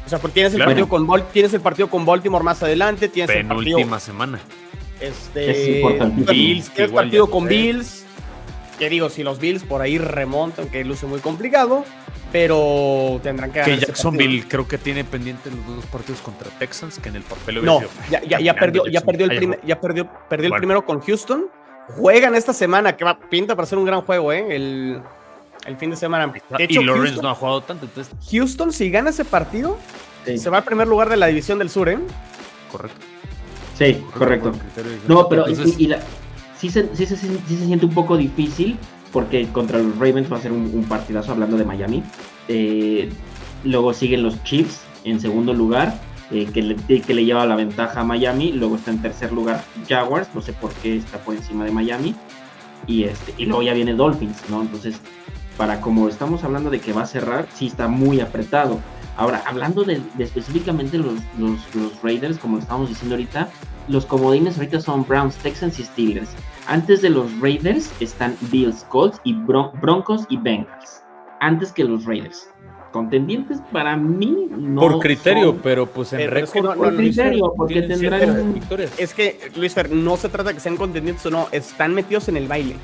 [0.06, 3.36] O sea, porque tienes el, partido con tienes el partido con Baltimore más adelante, tienes
[3.36, 4.40] el partido, semana.
[5.00, 5.84] Este,
[6.28, 7.99] Bills, tienes partido con Bills.
[8.80, 11.86] Que digo, si los Bills por ahí remontan, que luce muy complicado
[12.32, 17.10] pero tendrán que Que Jacksonville creo que tiene pendiente los dos partidos contra Texans, que
[17.10, 20.48] en el papel No, ya, ya, ya perdió, ya perdió el, primer, ya perdió, perdió
[20.48, 21.48] el primero con Houston.
[21.98, 24.46] Juegan esta semana, que va, pinta para ser un gran juego, ¿eh?
[24.56, 25.02] El,
[25.66, 26.32] el fin de semana.
[26.60, 27.86] y Lawrence no ha jugado tanto.
[27.86, 28.14] Entonces...
[28.32, 29.78] Houston, si gana ese partido,
[30.24, 31.98] se va al primer lugar de la división del sur, ¿eh?
[32.72, 33.00] Correcto.
[33.76, 34.52] Sí, correcto.
[35.08, 35.96] No, pero y,
[36.60, 38.78] sí, se, sí, se, sí se siente un poco difícil
[39.12, 42.04] porque contra los Ravens va a ser un, partidazo hablando de Miami.
[42.48, 43.10] Eh,
[43.64, 46.00] luego siguen los Chiefs en segundo lugar
[46.32, 48.52] eh, que, le, que le lleva la ventaja a Miami.
[48.52, 52.16] Luego está en tercer lugar Jaguars, no sé por qué está por encima de Miami.
[52.88, 54.62] Y, este, y luego ya viene Dolphins, ¿no?
[54.62, 55.00] Entonces,
[55.58, 58.80] para como estamos hablando de que va a cerrar, sí está muy apretado.
[59.18, 63.50] Ahora, hablando de, específicamente los, los, los, Raiders, como estamos diciendo ahorita,
[63.90, 66.30] los comodines ahorita son Browns, Texans y Steelers.
[66.68, 71.04] Antes de los Raiders están Bills, Colts y Broncos y Bengals.
[71.40, 72.50] Antes que los Raiders.
[72.92, 76.64] Contendientes para mí no Por criterio, pero pues en récord.
[76.64, 78.92] No, por criterio, porque tendrán victorias.
[78.98, 82.30] Es que, Luis Fer, no se trata de que sean contendientes o no, están metidos
[82.30, 82.76] en el baile.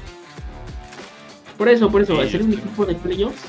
[1.57, 3.41] Por eso, por eso, hacer un equipo de playoffs,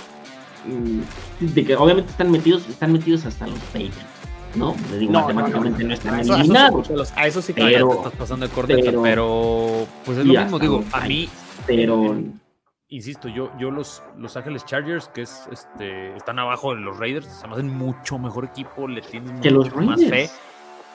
[0.66, 4.15] mm, de que obviamente están metidos, están metidos hasta los Patriots.
[4.56, 4.74] ¿No?
[4.90, 7.12] Le digo, matemáticamente no, están eliminados.
[7.16, 10.84] A eso sí que pero, estás pasando de corneta, pero, pues es lo mismo, digo,
[10.92, 11.28] a mí.
[11.66, 12.16] Pero.
[12.88, 17.26] Insisto, yo, yo los Los Ángeles Chargers, que es este, están abajo de los Raiders,
[17.26, 20.30] se me hacen mucho mejor equipo, le tienen que mucho los más fe.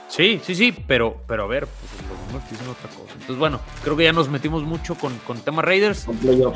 [0.08, 3.14] Sí, sí, sí, pero, pero a ver, pues los números dicen otra cosa.
[3.14, 6.06] Entonces, bueno, creo que ya nos metimos mucho con, con tema Raiders.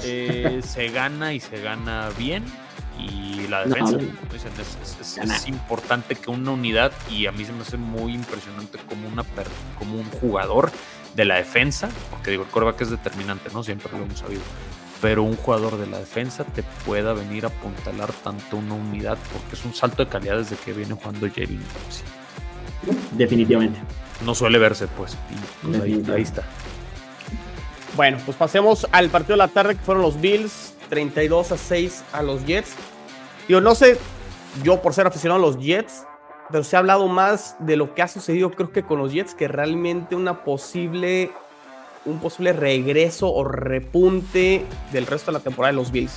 [0.03, 2.43] Eh, se gana y se gana bien.
[2.97, 3.97] Y la defensa,
[5.23, 9.23] es, importante que una unidad, y a mí se me hace muy impresionante como, una,
[9.77, 10.71] como un jugador
[11.15, 13.63] de la defensa, porque digo, el coreback es determinante, ¿no?
[13.63, 14.41] Siempre lo hemos sabido.
[15.01, 19.55] Pero un jugador de la defensa te pueda venir a apuntalar tanto una unidad, porque
[19.55, 21.61] es un salto de calidad desde que viene jugando Jalen
[23.11, 23.79] Definitivamente.
[24.23, 25.17] No suele verse, pues.
[25.61, 26.43] pues ahí, está.
[27.95, 32.03] Bueno, pues pasemos al partido de la tarde que fueron los Bills, 32 a 6
[32.11, 32.73] a los Jets.
[33.47, 33.97] Yo no sé,
[34.63, 36.05] yo por ser aficionado a los Jets,
[36.51, 39.33] pero se ha hablado más de lo que ha sucedido, creo que con los Jets,
[39.33, 41.31] que realmente una posible,
[42.05, 46.13] un posible regreso o repunte del resto de la temporada de los Bills.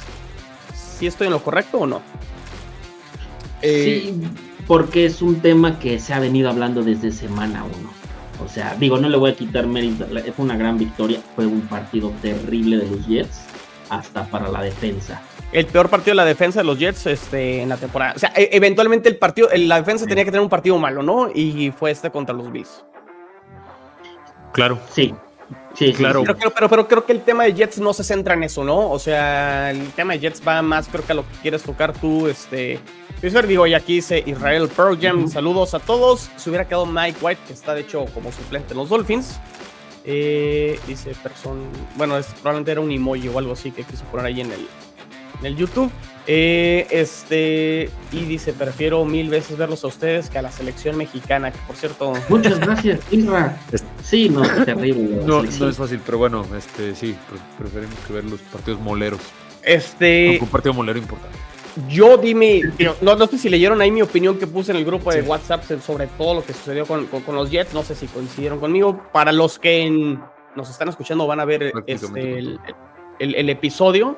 [0.98, 2.02] ¿Sí estoy en lo correcto o no?
[3.60, 4.22] sí,
[4.68, 7.90] porque es un tema que se ha venido hablando desde semana uno.
[8.44, 11.62] O sea, digo, no le voy a quitar mérito, fue una gran victoria, fue un
[11.62, 13.47] partido terrible de los Jets,
[13.88, 15.22] hasta para la defensa.
[15.52, 18.12] El peor partido de la defensa de los Jets este, en la temporada.
[18.16, 21.30] O sea, e, eventualmente el partido, la defensa tenía que tener un partido malo, ¿no?
[21.34, 22.84] Y fue este contra los Bills.
[24.52, 24.78] Claro.
[24.90, 25.14] Sí,
[25.74, 26.24] Sí, claro.
[26.24, 28.90] Pero, pero, pero, creo que el tema de Jets no se centra en eso, ¿no?
[28.90, 31.92] O sea, el tema de Jets va más, creo que a lo que quieres tocar
[31.92, 32.80] tú, este.
[33.46, 36.30] digo, y aquí dice Israel Pearl Jam, saludos a todos.
[36.36, 39.38] Se hubiera quedado Mike White, que está de hecho como suplente en los Dolphins.
[40.10, 41.58] Eh, dice person,
[41.96, 44.66] bueno, probablemente era un emoji o algo así que quiso poner ahí en el,
[45.40, 45.90] en el YouTube.
[46.26, 51.50] Eh, este, y dice, prefiero mil veces verlos a ustedes que a la selección mexicana,
[51.50, 52.14] que por cierto...
[52.30, 53.60] Muchas gracias, Isra.
[54.02, 55.26] Sí, no, es terrible.
[55.26, 57.14] No, no es fácil, pero bueno, este, sí,
[57.58, 59.20] preferimos que ver los partidos moleros.
[59.62, 60.38] Este...
[60.40, 61.36] Un partido molero importante.
[61.88, 62.62] Yo dime,
[63.00, 65.62] no, no sé si leyeron ahí mi opinión que puse en el grupo de WhatsApp
[65.80, 69.02] sobre todo lo que sucedió con, con, los Jets, no sé si coincidieron conmigo.
[69.12, 70.18] Para los que
[70.56, 72.58] nos están escuchando van a ver este, el,
[73.18, 74.16] el, el episodio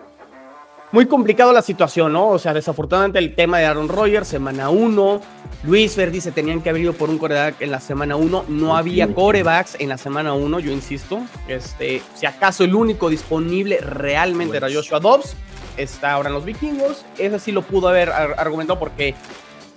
[0.93, 2.29] muy complicado la situación, ¿no?
[2.29, 5.21] O sea, desafortunadamente el tema de Aaron Rodgers, semana 1.
[5.63, 8.47] Luis Verdi se tenían que haber ido por un coreback en la semana 1.
[8.49, 11.21] No había corebacks en la semana 1, yo insisto.
[11.47, 15.37] Este, si acaso el único disponible realmente era Joshua Dobbs,
[15.83, 17.05] está ahora en los vikingos.
[17.19, 19.15] Ese sí lo pudo haber argumentado porque,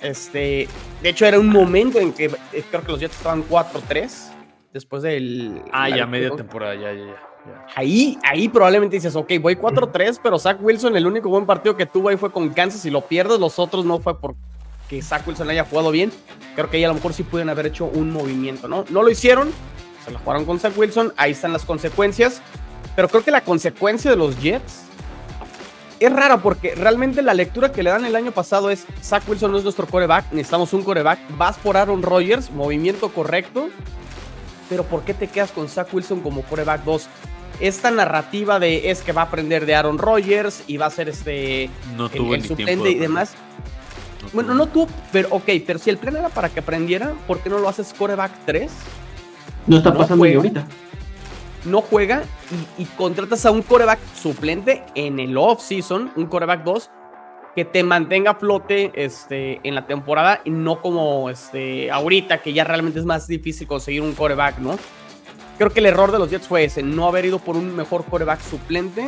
[0.01, 0.67] este,
[1.01, 4.09] de hecho, era un momento en que eh, creo que los Jets estaban 4-3
[4.73, 5.61] después del.
[5.71, 7.33] Ah, ya media temporada, ya, ya, ya.
[7.75, 11.85] Ahí, ahí probablemente dices, ok, voy 4-3, pero Zach Wilson, el único buen partido que
[11.85, 13.39] tuvo ahí fue con Kansas y lo pierdes.
[13.39, 16.11] Los otros no fue porque Zach Wilson haya jugado bien.
[16.55, 18.85] Creo que ahí a lo mejor sí pueden haber hecho un movimiento, ¿no?
[18.89, 19.51] No lo hicieron,
[20.05, 22.41] se la jugaron con Zach Wilson, ahí están las consecuencias.
[22.95, 24.83] Pero creo que la consecuencia de los Jets
[26.05, 29.51] es rara porque realmente la lectura que le dan el año pasado es Zach Wilson
[29.51, 33.69] no es nuestro coreback, necesitamos un coreback, vas por Aaron Rodgers, movimiento correcto,
[34.69, 37.07] pero ¿por qué te quedas con Zach Wilson como coreback 2?
[37.59, 41.09] esta narrativa de es que va a aprender de Aaron Rodgers y va a ser
[41.09, 43.35] este no tuvo el, suplente y demás.
[44.33, 47.49] bueno, no tuvo, pero ok, pero si el plan era para que aprendiera, ¿por qué
[47.49, 48.71] no lo haces coreback 3?
[49.67, 50.65] No está pasando ahorita.
[51.65, 52.23] No juega
[52.78, 56.89] y, contratas a un coreback suplente en el off-season, un coreback 2,
[57.56, 62.54] que te mantenga a flote este, en la temporada y no como este, ahorita, que
[62.54, 64.78] ya realmente es más difícil conseguir un coreback, ¿no?
[65.58, 68.06] Creo que el error de los Jets fue ese, no haber ido por un mejor
[68.06, 69.08] coreback suplente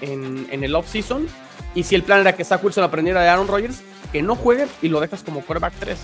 [0.00, 1.26] en, en el offseason.
[1.74, 4.66] Y si el plan era que Zach Wilson aprendiera de Aaron Rodgers, que no juegue
[4.82, 5.98] y lo dejas como coreback 3.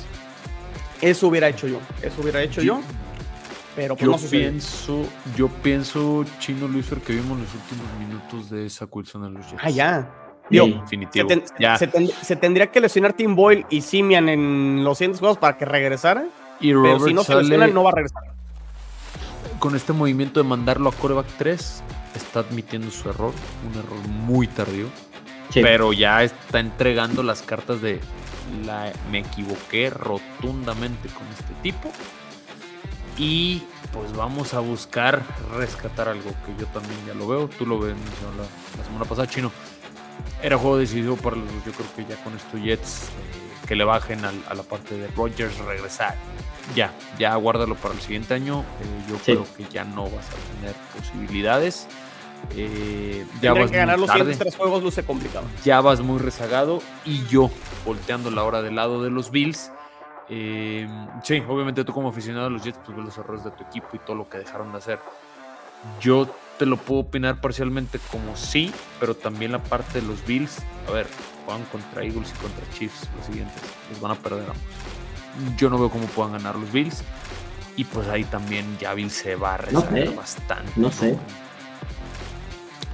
[1.00, 1.80] Eso hubiera hecho yo.
[2.02, 2.80] Eso hubiera hecho yo.
[3.76, 5.04] Pero pues yo pienso,
[5.36, 9.62] yo pienso, Chino Luis, que vimos los últimos minutos de Zach Wilson en los Jets.
[9.62, 10.10] Ah, ya.
[10.48, 11.28] definitivo.
[12.22, 16.24] Se, tendría que lesionar Tim Boyle y Simian en los siguientes juegos para que regresara.
[16.58, 18.22] Y pero si no se lesiona, no va a regresar.
[19.58, 21.82] Con este movimiento de mandarlo a coreback 3,
[22.14, 23.32] está admitiendo su error,
[23.70, 24.86] un error muy tardío.
[25.52, 28.00] Pero ya está entregando las cartas de
[28.64, 31.92] la, me equivoqué rotundamente con este tipo.
[33.18, 35.22] Y pues vamos a buscar
[35.56, 37.48] rescatar algo que yo también ya lo veo.
[37.48, 37.94] Tú lo ves
[38.36, 39.50] la, la semana pasada, Chino.
[40.42, 43.84] Era juego decisivo para los Yo creo que ya con esto Jets eh, que le
[43.84, 46.14] bajen a, la parte de Rogers regresar.
[46.74, 48.60] Ya, ya guárdalo para el siguiente año.
[48.60, 51.86] Eh, yo creo que ya no vas a tener posibilidades.
[52.54, 55.46] Eh, ya vas que ganar los siguientes tres juegos luce complicado.
[55.64, 57.50] Ya vas muy rezagado y yo
[57.84, 59.72] volteando la hora del lado de los Bills.
[60.28, 60.88] Eh,
[61.22, 63.88] sí, obviamente tú como aficionado a los Jets, pues ves los errores de tu equipo
[63.94, 64.98] y todo lo que dejaron de hacer.
[66.00, 70.62] Yo te lo puedo opinar parcialmente como sí, pero también la parte de los Bills.
[70.88, 71.06] A ver,
[71.44, 73.62] juegan contra Eagles y contra Chiefs los siguientes.
[73.90, 75.56] Los van a perder ambos.
[75.56, 77.02] Yo no veo cómo puedan ganar los Bills.
[77.76, 80.72] Y pues ahí también ya Bills se va a rezagar bastante.
[80.76, 81.16] No sé.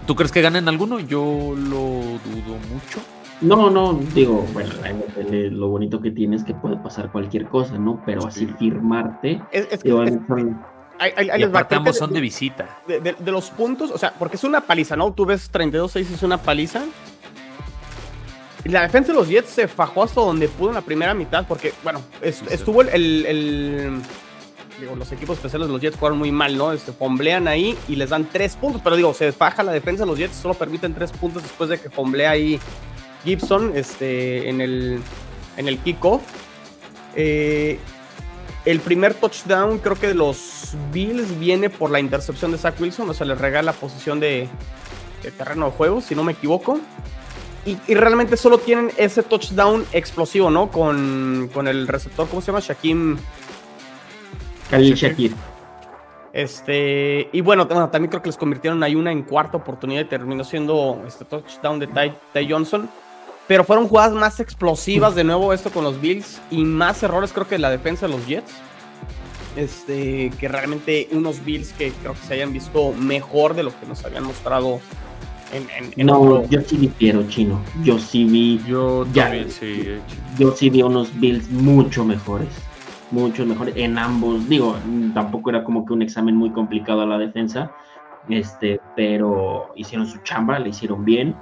[0.07, 0.99] ¿Tú crees que ganen alguno?
[0.99, 3.01] Yo lo dudo mucho.
[3.43, 4.71] No, no, digo, bueno,
[5.51, 8.01] lo bonito que tiene es que puede pasar cualquier cosa, ¿no?
[8.07, 9.43] Pero así firmarte.
[9.51, 12.79] Es, que, y son de visita.
[12.87, 15.13] De, los puntos, o sea, porque es una paliza, ¿no?
[15.13, 16.83] Tú ves 32-6 es una paliza.
[18.65, 21.45] Y la defensa de los Jets se fajó hasta donde pudo en la primera mitad,
[21.49, 24.01] porque, bueno, estuvo el,
[24.79, 26.73] Digo, los equipos especiales de los Jets jugaron muy mal, ¿no?
[26.73, 30.11] Este, fomblean ahí y les dan tres puntos, pero digo, se faja la defensa de
[30.11, 32.59] los Jets, solo permiten tres puntos después de que fomblea ahí
[33.25, 35.01] Gibson este, en el,
[35.57, 36.23] en el kickoff.
[37.15, 37.79] Eh,
[38.65, 43.11] el primer touchdown, creo que de los Bills, viene por la intercepción de Zach Wilson,
[43.11, 44.49] o sea, les regala posición de,
[45.37, 46.79] terreno de juego, si no me equivoco.
[47.65, 50.69] Y, realmente solo tienen ese touchdown explosivo, ¿no?
[50.71, 52.61] Con, el receptor, ¿cómo se llama?
[52.61, 53.19] Shaquem.
[54.71, 55.35] Khalil Shakir.
[56.33, 60.45] Este, y bueno, también creo que les convirtieron ahí una en cuarta oportunidad y terminó
[60.45, 62.89] siendo este touchdown de Ty Johnson.
[63.53, 67.47] Pero fueron jugadas más explosivas de nuevo esto con los Bills y más errores creo
[67.47, 68.51] que la defensa de los Jets.
[69.57, 73.85] Este, que realmente unos Bills que creo que se hayan visto mejor de lo que
[73.87, 74.81] nos habían mostrado
[75.53, 76.91] en, no, yo sí vi
[77.29, 77.61] chino.
[77.85, 78.59] Yo sí vi.
[78.67, 79.05] Yo
[79.51, 79.99] sí.
[80.39, 82.49] Yo sí vi unos Bills mucho mejores.
[83.11, 84.49] Mucho mejores en ambos.
[84.49, 84.77] Digo,
[85.13, 87.71] tampoco era como que un examen muy complicado a la defensa.
[88.31, 91.37] Este, pero hicieron su chamba, le hicieron bien.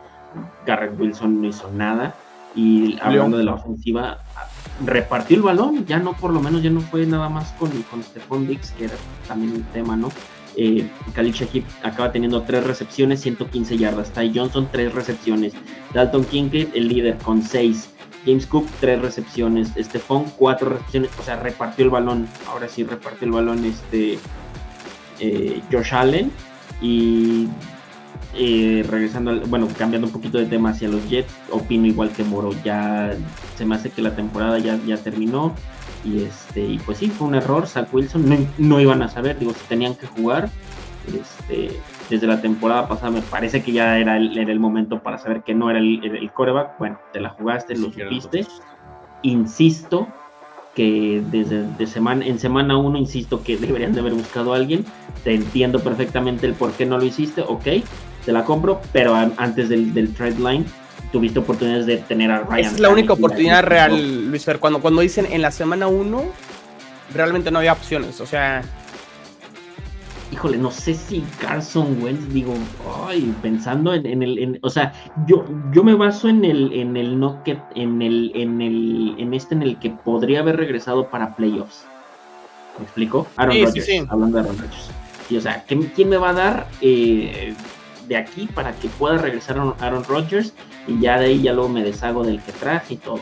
[0.67, 2.15] Garrett Wilson no hizo nada.
[2.55, 4.19] Y hablando de la ofensiva,
[4.85, 8.03] repartió el balón, ya no, por lo menos, ya no fue nada más con, con
[8.03, 8.95] Stephon Dix, que era
[9.29, 10.11] también un tema, ¿no?
[10.57, 14.11] Eh, Khalil Shakib acaba teniendo tres recepciones, 115 yardas.
[14.11, 15.53] Ty Johnson, tres recepciones.
[15.95, 17.91] Dalton Kincaid, el líder, con seis.
[18.27, 19.73] James Cook, tres recepciones.
[19.79, 21.11] Stephon, cuatro recepciones.
[21.19, 22.29] O sea, repartió el balón.
[22.49, 24.19] Ahora sí repartió el balón este
[25.21, 26.31] eh, Josh Allen.
[26.83, 27.49] Y
[28.35, 32.53] eh, regresando, bueno, cambiando un poquito de tema hacia los Jets, opino igual que Moro,
[32.65, 33.17] ya
[33.57, 35.55] se me hace que la temporada ya, ya terminó
[36.05, 39.53] y este y pues sí, fue un error, Zach Wilson no, iban a saber, digo,
[39.53, 40.49] si tenían que jugar,
[41.09, 41.77] este,
[42.09, 45.43] desde la temporada pasada me parece que ya era el, era el momento para saber
[45.43, 48.47] que no era el, el, coreback, bueno, te la jugaste, lo supiste,
[49.23, 50.07] insisto,
[50.75, 54.85] que desde de semana, en semana uno, insisto que deberían de haber buscado a alguien.
[55.25, 57.67] Te entiendo perfectamente el por qué no lo hiciste, ok,
[58.25, 60.65] te la compro, pero antes del, del trade line
[61.13, 62.75] tuviste oportunidades de tener a Ryan.
[62.75, 64.59] Es la única oportunidad real, Luis Fer.
[64.59, 66.25] Cuando, cuando dicen en la semana 1,
[67.15, 68.21] realmente no había opciones.
[68.21, 68.63] O sea.
[70.33, 72.55] Híjole, no sé si Carson Wentz, digo,
[73.09, 74.93] ay, pensando en, el, o sea,
[75.27, 79.35] yo, yo me baso en el, en el no que, en el, en el, en
[79.35, 81.85] este en el que podría haber regresado para playoffs.
[82.79, 83.27] ¿Me explico?
[83.35, 84.91] Aaron Rodgers, hablando de Aaron Rodgers.
[85.29, 87.53] Y o sea, ¿quién, me va a dar eh,
[88.11, 90.53] de aquí para que pueda regresar Aaron Rodgers
[90.89, 93.21] y ya de ahí ya luego me deshago del que traje y todo.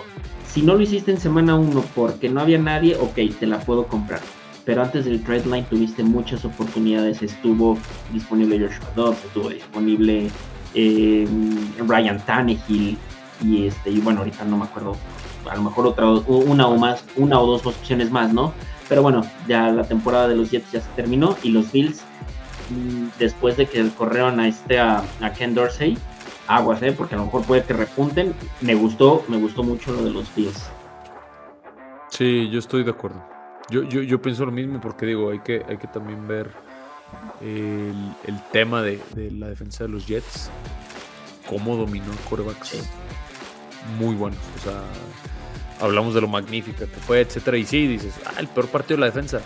[0.51, 3.87] Si no lo hiciste en semana 1 porque no había nadie, ok, te la puedo
[3.87, 4.21] comprar.
[4.65, 7.23] Pero antes del trade line tuviste muchas oportunidades.
[7.23, 7.79] Estuvo
[8.13, 10.31] disponible Joshua Dobbs, estuvo disponible
[10.75, 11.29] eh,
[11.87, 12.97] Ryan Tannehill
[13.45, 14.97] y este y bueno ahorita no me acuerdo
[15.49, 18.53] a lo mejor otra una o más una o dos opciones más no
[18.89, 22.03] pero bueno ya la temporada de los Jets ya se terminó y los Bills
[23.19, 25.05] después de que corrieron a este a,
[25.37, 25.99] Ken Dorsey,
[26.47, 26.93] aguas, ¿eh?
[26.93, 28.35] porque a lo mejor puede que repunten.
[28.61, 30.71] Me gustó, me gustó mucho lo de los pies.
[32.11, 33.23] Sí, yo estoy de acuerdo.
[33.71, 36.51] Yo, yo, yo pienso lo mismo porque digo, hay que, hay que también ver
[37.41, 39.01] el, tema de,
[39.33, 40.51] la defensa de los Jets.
[41.49, 42.83] cómo dominó el corebacks
[43.99, 44.41] muy buenos.
[44.57, 44.83] O sea,
[45.81, 47.57] hablamos de lo magnífica que fue, etcétera.
[47.57, 49.41] Y sí, dices, ah, el peor partido de la defensa.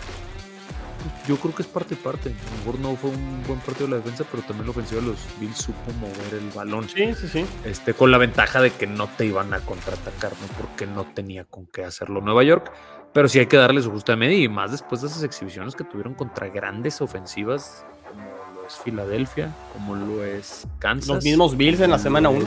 [1.27, 2.29] Yo creo que es parte y parte.
[2.29, 5.01] A lo mejor no fue un buen partido de la defensa, pero también la ofensiva
[5.01, 6.89] de los Bills supo mover el balón.
[6.89, 7.45] Sí, sí, sí.
[7.63, 10.47] Este, con la ventaja de que no te iban a contraatacar, ¿no?
[10.59, 12.71] Porque no tenía con qué hacerlo Nueva York.
[13.13, 15.83] Pero sí hay que darle su justa medida y más después de esas exhibiciones que
[15.83, 18.23] tuvieron contra grandes ofensivas como
[18.55, 21.07] lo es Filadelfia, como lo es Kansas.
[21.07, 22.45] Los mismos Bills en la semana 1.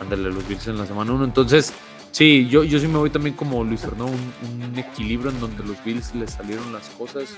[0.00, 1.24] Ándale, los Bills en la semana 1.
[1.24, 1.72] Entonces,
[2.10, 5.64] sí, yo, yo sí me voy también como Luis Fernando, un, un, equilibrio en donde
[5.64, 7.36] los Bills les salieron las cosas.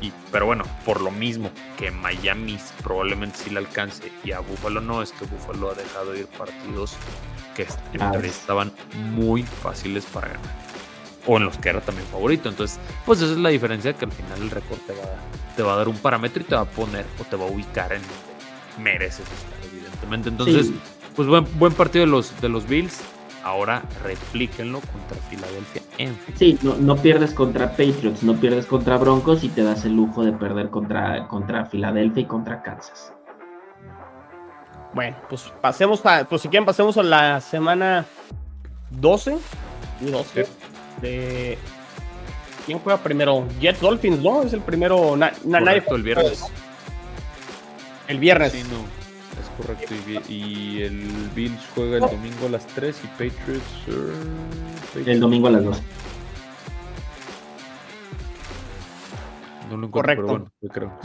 [0.00, 4.80] Y, pero bueno, por lo mismo que Miami probablemente sí le alcance y a Buffalo
[4.80, 6.96] no, es que Buffalo ha dejado de ir partidos
[7.54, 7.66] que
[8.00, 8.72] ah, estaban
[9.14, 10.72] muy fáciles para ganar
[11.26, 12.48] o en los que era también favorito.
[12.48, 15.04] Entonces, pues esa es la diferencia que al final el récord te va,
[15.56, 17.48] te va a dar un parámetro y te va a poner o te va a
[17.48, 20.28] ubicar en donde mereces estar, evidentemente.
[20.28, 20.70] Entonces,
[21.14, 23.00] pues buen, buen partido de los, de los Bills.
[23.44, 29.42] Ahora replíquenlo contra Filadelfia en Sí, no, no, pierdes contra Patriots, no pierdes contra Broncos
[29.42, 33.12] y te das el lujo de perder contra, contra Filadelfia y contra Kansas.
[34.94, 38.04] Bueno, pues pasemos a, pues si quieren pasemos a la semana
[38.90, 39.38] 12
[40.00, 41.58] y 12.
[42.66, 43.46] ¿Quién juega primero?
[43.60, 44.42] Jets Dolphins, ¿no?
[44.42, 45.16] Es el primero.
[45.96, 46.44] el viernes.
[48.06, 48.52] El viernes.
[48.52, 49.01] Sí, no.
[49.56, 49.94] Correcto.
[50.28, 53.88] Y, el Bills juega el domingo a las 3 y Patriots.
[53.88, 55.82] Uh, el domingo a las 2.
[59.70, 60.26] No lo correcto.
[60.26, 60.98] bueno, creo.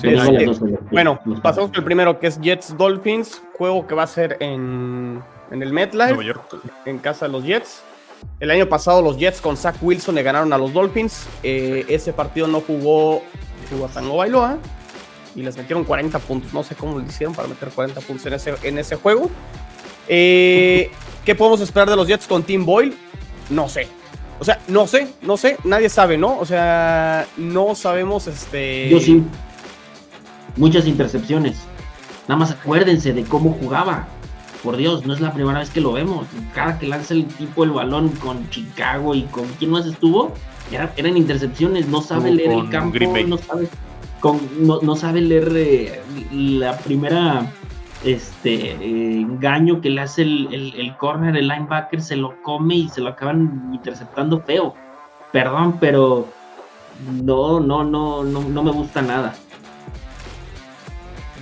[0.91, 5.63] bueno, pasamos al primero que es Jets Dolphins, juego que va a ser en, en
[5.63, 6.33] el MetLife,
[6.86, 7.81] en casa de los Jets.
[8.39, 11.29] El año pasado los Jets con Zach Wilson le ganaron a los Dolphins.
[11.43, 13.21] Eh, ese partido no jugó,
[13.69, 14.57] jugó Tango Bailoa
[15.38, 16.52] y les metieron 40 puntos.
[16.52, 19.30] No sé cómo lo hicieron para meter 40 puntos en ese, en ese juego.
[20.10, 20.89] Eh,
[21.23, 22.93] ¿Qué podemos esperar de los Jets con Tim Boyle?
[23.52, 23.88] No sé.
[24.39, 26.38] O sea, no sé, no sé, nadie sabe, ¿no?
[26.38, 28.89] O sea, no sabemos este.
[28.89, 29.23] Yo sí.
[30.56, 31.58] Muchas intercepciones.
[32.28, 34.08] Nada más acuérdense de cómo jugaba
[34.63, 36.28] por Dios, no es la primera vez que lo vemos.
[36.54, 40.34] Cada que lanza el tipo el balón con Chicago y con quién más estuvo,
[40.71, 42.97] eran intercepciones, no sabe leer el campo,
[43.28, 43.69] no sabe,
[44.19, 46.01] con, no, sabe leer eh,
[46.32, 47.51] la primera
[48.03, 53.01] este engaño que le hace el, el, corner, el linebacker se lo come y se
[53.01, 54.75] lo acaban interceptando feo.
[55.32, 56.27] Perdón, pero
[57.23, 59.36] no, no, no, no, no me gusta nada.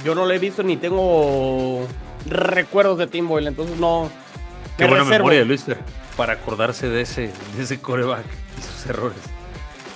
[0.04, 1.88] Yo no lo he visto ni tengo
[2.28, 4.10] recuerdos de Tim Boyle, entonces no.
[4.78, 5.66] Qué buena memoria, Luis,
[6.18, 8.26] para acordarse de ese, de ese coreback
[8.58, 9.18] y sus errores.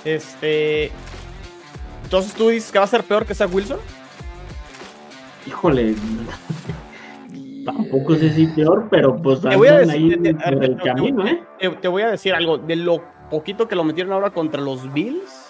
[0.04, 0.90] Este.
[2.10, 3.78] Entonces tú dices que va a ser peor que Zach Wilson.
[5.46, 5.94] Híjole.
[7.64, 11.40] Tampoco sé si peor, pero pues te voy a decir, te, el camino, ¿eh?
[11.80, 12.58] Te, voy a decir algo.
[12.58, 15.46] De lo poquito que lo metieron ahora contra los Bills,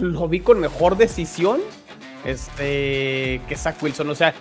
[0.00, 1.60] lo vi con mejor decisión
[2.24, 4.10] este, que Zach Wilson.
[4.10, 4.34] O sea,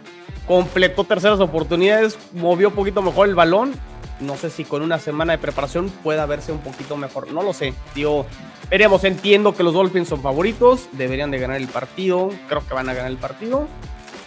[0.47, 3.73] completó terceras oportunidades, movió un poquito mejor el balón.
[4.19, 7.31] No sé si con una semana de preparación pueda verse un poquito mejor.
[7.31, 7.73] No lo sé.
[7.95, 8.25] Digo,
[8.69, 9.03] veremos.
[9.03, 10.89] Entiendo que los Dolphins son favoritos.
[10.93, 12.29] Deberían de ganar el partido.
[12.47, 13.67] Creo que van a ganar el partido.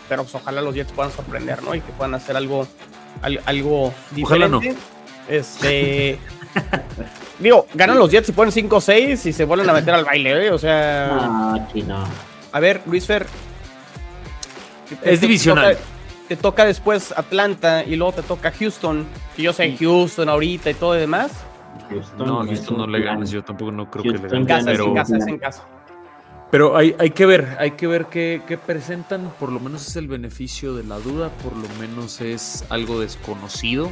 [0.09, 1.74] Pero pues, ojalá los Jets puedan sorprender, ¿no?
[1.74, 2.66] Y que puedan hacer algo,
[3.44, 4.74] algo diferente.
[5.28, 6.18] Este.
[7.38, 10.50] digo, ganan los Jets y ponen 5-6 y se vuelven a meter al baile, ¿eh?
[10.50, 11.09] O sea.
[11.12, 12.05] Ah, no.
[12.52, 13.26] A ver, Luis Fer.
[15.02, 15.78] Es divisional.
[16.33, 19.05] Te toca, después Atlanta y luego te toca Houston.
[19.37, 21.31] Que yo sé Houston ahorita y todo y demás.
[22.16, 23.31] no, a Houston no le ganas.
[23.31, 24.33] Yo tampoco no creo que le ganes.
[24.33, 24.87] En casa, pero...
[24.87, 25.68] en casa, en casa.
[26.51, 29.31] Pero hay, hay, que ver, hay que ver qué, qué, presentan.
[29.38, 33.90] Por lo menos es el beneficio de la duda, por lo menos es algo desconocido,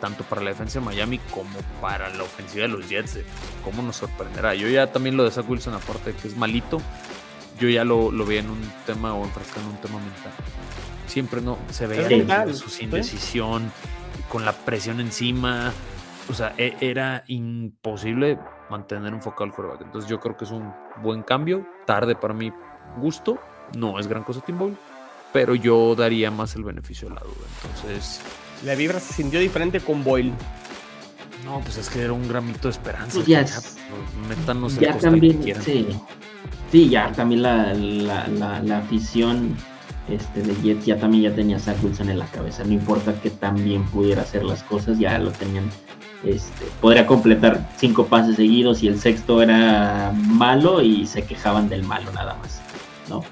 [0.00, 3.18] tanto para la defensa de Miami como para la ofensiva de los Jets.
[3.66, 4.54] ¿Cómo nos sorprenderá?
[4.54, 6.80] Yo ya también lo de Zach Wilson, aparte de que es malito,
[7.60, 10.32] yo ya lo, lo vi en un tema o enfrascado en un tema mental.
[11.12, 13.70] Siempre no se veía su indecisión,
[14.30, 15.70] con la presión encima.
[16.30, 18.38] O sea, e, era imposible
[18.70, 19.82] mantener enfocado el quarterback.
[19.82, 21.66] Entonces yo creo que es un buen cambio.
[21.84, 22.50] Tarde para mi
[22.96, 23.38] gusto.
[23.76, 24.76] No es gran cosa Tim Boyle.
[25.34, 27.46] Pero yo daría más el beneficio de la duda.
[27.66, 28.22] Entonces.
[28.64, 30.32] La vibra se sintió diferente con Boyle.
[31.44, 33.16] No, pues es que era un gramito de esperanza.
[33.16, 33.76] Pues ya, pues,
[34.28, 35.88] métanos ya también, sí.
[36.70, 39.54] sí, ya también la, la, afición
[40.08, 42.64] este, de Jets ya también ya tenía Zach Wilson en la cabeza.
[42.64, 45.70] No importa que también pudiera hacer las cosas, ya lo tenían.
[46.24, 51.82] Este, podría completar cinco pases seguidos y el sexto era malo y se quejaban del
[51.82, 52.60] malo nada más,
[53.08, 53.24] ¿no?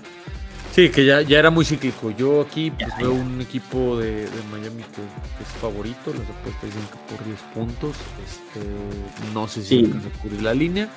[0.73, 2.11] Sí, que ya, ya era muy cíclico.
[2.12, 5.03] Yo aquí pues, veo un equipo de, Miami que,
[5.43, 6.12] es favorito.
[6.12, 7.97] Las apuestas dicen que por 10 puntos.
[8.25, 8.66] Este,
[9.35, 9.93] no sé si sí.
[9.93, 10.89] a cubrir la línea.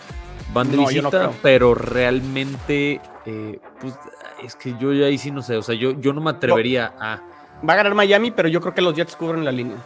[0.53, 3.95] Van de visita, pero realmente, eh, pues
[4.43, 5.57] es que yo ya ahí sí no sé.
[5.57, 7.21] O sea, yo, yo no me atrevería a.
[7.67, 9.77] Va a ganar Miami, pero yo creo que los Jets cubren la línea.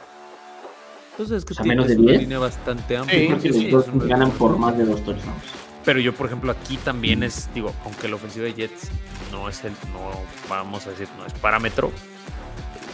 [1.11, 3.39] Entonces es que tiene una línea bastante amplia.
[3.39, 5.66] Sí, los ganan por más de dos touchdowns.
[5.87, 8.91] Pero yo, por ejemplo, aquí también es, digo, aunque la ofensiva de Jets
[9.31, 10.11] no es el, no,
[10.49, 11.93] vamos a decir, no es parámetro,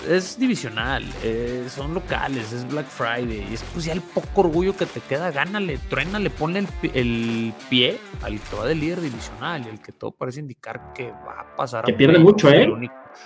[0.08, 4.86] es divisional, eh, son locales, es Black Friday, es pues ya el poco orgullo que
[4.86, 9.70] te queda, gánale, truénale, ponle el, el, pie al que va de líder divisional y
[9.70, 11.86] el que todo parece indicar que va a pasar.
[11.86, 12.70] Que pierde mucho, ¿eh?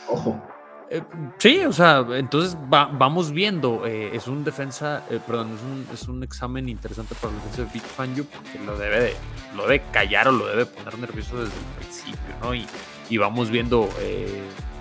[0.08, 0.42] Ojo.
[0.90, 1.04] Eh,
[1.38, 3.86] sí, o sea, entonces vamos viendo.
[3.86, 5.58] Eh, es un defensa, eh, perdón,
[5.94, 9.14] es un, examen interesante para la defensa de Big Fangio porque lo debe, de,
[9.56, 12.54] lo debe callar o lo debe poner nervioso desde el principio, ¿no?
[12.54, 13.90] Y, vamos viendo,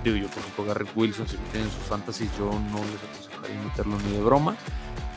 [0.04, 3.98] digo yo, por ejemplo, Garrett Wilson, si tienen sus fantasies, yo no les aconsejaría meterlo
[3.98, 4.56] ni de broma.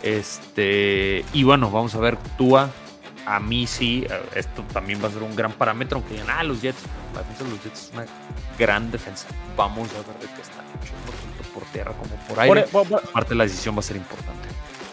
[0.03, 2.69] Este, y bueno, vamos a ver, Tua
[3.25, 6.61] a mí sí, esto también va a ser un gran parámetro, aunque digan, ah, los
[6.61, 6.81] Jets,
[7.13, 8.05] la defensa de los Jets es una
[8.57, 9.27] gran defensa.
[9.55, 10.58] Vamos a ver de qué tanto
[11.59, 12.65] por tierra como por aire.
[13.13, 14.47] Parte de la decisión va a ser importante.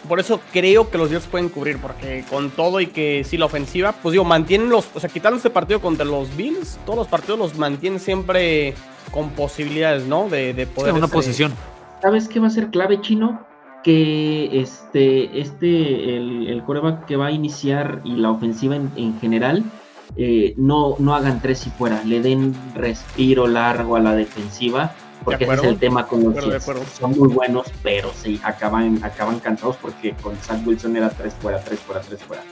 [0.07, 3.45] Por eso creo que los Jets pueden cubrir, porque con todo y que sí la
[3.45, 7.07] ofensiva, pues digo, mantienen los, o sea, quitando este partido contra los Bills, todos los
[7.07, 8.73] partidos los mantienen siempre
[9.11, 10.29] con posibilidades, ¿no?
[10.29, 10.93] De, de poder.
[10.93, 11.53] una posición.
[12.01, 13.45] ¿Sabes qué va a ser clave, chino?
[13.83, 19.63] que este, este el, el coreback que va a iniciar y la ofensiva en, general
[20.17, 24.93] eh, no, no hagan tres y fuera, le den respiro largo a la defensiva,
[25.31, 26.71] porque ese es el tema con los Jets.
[26.97, 31.59] Son muy buenos, pero sí, acaban, acaban cansados porque con Zach Wilson era tres fuera,
[31.59, 32.43] tres fuera, tres fuera.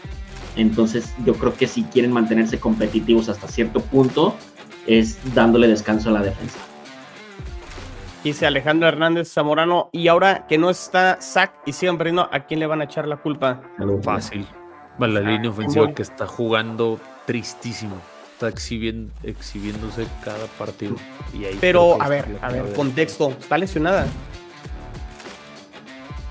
[0.57, 4.35] Entonces yo creo que si quieren mantenerse competitivos hasta cierto punto,
[4.87, 6.59] es dándole descanso a la defensa
[8.25, 9.89] dice Alejandro Hernández Zamorano.
[9.91, 13.07] Y ahora que no está Zach y siguen perdiendo, ¿a quién le van a echar
[13.07, 13.61] la culpa?
[14.01, 14.47] Fácil.
[14.97, 17.95] la línea ofensiva que está jugando tristísimo.
[18.35, 20.95] Está exhibiéndose cada partido.
[21.61, 23.29] Pero, a ver, a ver, contexto.
[23.39, 24.07] Está lesionada.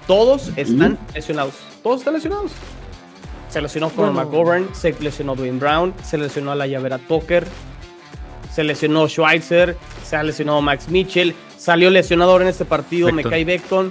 [0.07, 1.55] Todos están lesionados.
[1.83, 2.53] Todos están lesionados.
[3.49, 7.47] Se lesionó con McGovern, se lesionó Dwayne Brown, se lesionó a la llavera Tucker,
[8.53, 11.35] se lesionó Schweitzer, se ha lesionado Max Mitchell,
[11.65, 13.91] Salió lesionador en este partido, me cae Beckton.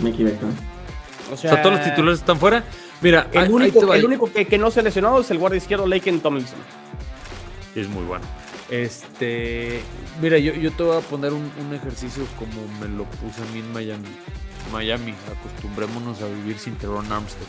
[0.00, 0.50] Mickey Beckton.
[1.32, 2.64] O sea, todos los titulares están fuera.
[3.00, 6.18] Mira, el único, el único que, no se ha lesionado es el guardia izquierdo Laken
[6.18, 6.58] Tomlinson.
[7.74, 8.24] Es muy bueno.
[8.70, 9.80] Este,
[10.20, 13.60] mira, yo, yo te voy a poner un, ejercicio como me lo puse a mí
[13.60, 14.08] en Miami.
[14.72, 17.46] Miami, acostumbrémonos a vivir sin Teron Armstead.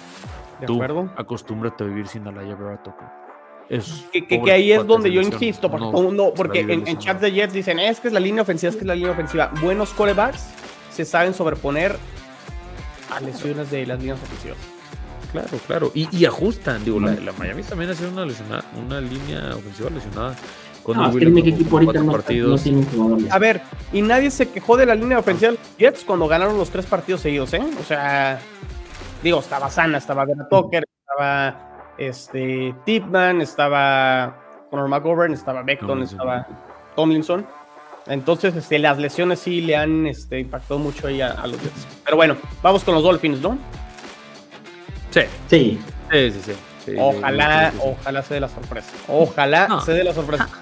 [0.59, 1.11] ¿De Tú, acuerdo?
[1.15, 3.25] Acostúmbrate a vivir sin Alaya Beratoka
[3.67, 8.07] que, ahí es donde yo insisto, porque, en, en chats de Jets dicen, es que
[8.07, 9.51] es la línea ofensiva, es que es la línea ofensiva.
[9.61, 10.45] Buenos corebacks
[10.91, 11.97] se saben sobreponer
[13.11, 14.57] a lesiones de las líneas ofensivas.
[15.41, 15.91] Claro, claro.
[15.93, 16.83] Y, ajustan.
[16.83, 20.35] Digo, la, Miami también ha sido una, una línea ofensiva lesionada.
[23.31, 23.61] A ver,
[23.91, 26.85] y nadie se quejó de la línea ofensiva de los Jets cuando ganaron los tres
[26.85, 27.63] partidos seguidos, ¿eh?
[27.79, 28.39] O sea,
[29.23, 36.47] digo, estaba sana, estaba Vera Tucker, estaba este, Tipman, estaba Conor McGovern, estaba Beckton, estaba
[36.95, 37.47] Tomlinson.
[38.05, 41.87] Entonces, este, las lesiones sí le han este, impactado mucho ahí a, los Jets.
[42.03, 43.57] Pero bueno, vamos con los Dolphins, ¿no?
[45.15, 45.21] Sí.
[45.49, 45.79] Sí.
[46.11, 46.53] Sí, sí,
[46.85, 46.93] sí.
[46.99, 48.91] ojalá, ojalá se dé la sorpresa.
[49.07, 50.47] Ojalá se dé la sorpresa.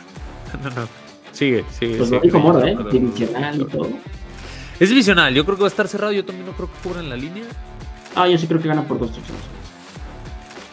[0.63, 0.87] No, no.
[1.31, 1.97] Sigue, sigue.
[1.97, 2.77] Pues lo dijo Moro, ¿eh?
[2.91, 3.89] Divisional y todo.
[4.79, 5.33] Es divisional.
[5.33, 6.13] Yo creo que va a estar cerrado.
[6.13, 7.43] Yo también no creo que cubran la línea.
[8.13, 9.41] Ah, yo sí creo que gana por dos touchdowns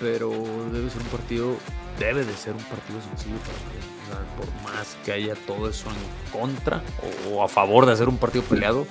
[0.00, 0.30] pero
[0.72, 1.56] debe ser un partido,
[1.98, 6.82] debe de ser un partido sencillo para por más que haya todo eso en contra
[7.30, 8.86] o, a favor de hacer un partido peleado,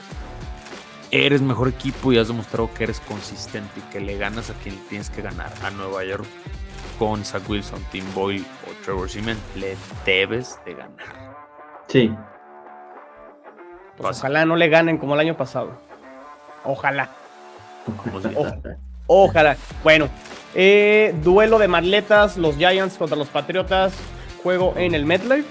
[1.11, 4.75] eres mejor equipo y has demostrado que eres consistente y que le ganas a quien
[4.89, 5.51] tienes que ganar.
[5.63, 6.25] A Nueva York
[6.97, 11.35] con Zach Wilson, Tim Boyle o Trevor Seaman, le debes de ganar.
[11.87, 12.13] Sí.
[13.97, 15.71] Pues ojalá no le ganen como el año pasado.
[16.63, 17.09] Ojalá.
[19.07, 19.57] Ojalá.
[19.83, 20.09] Bueno,
[20.53, 23.93] eh, duelo de marletas, los Giants contra los Patriotas.
[24.43, 25.47] Juego en el MetLife.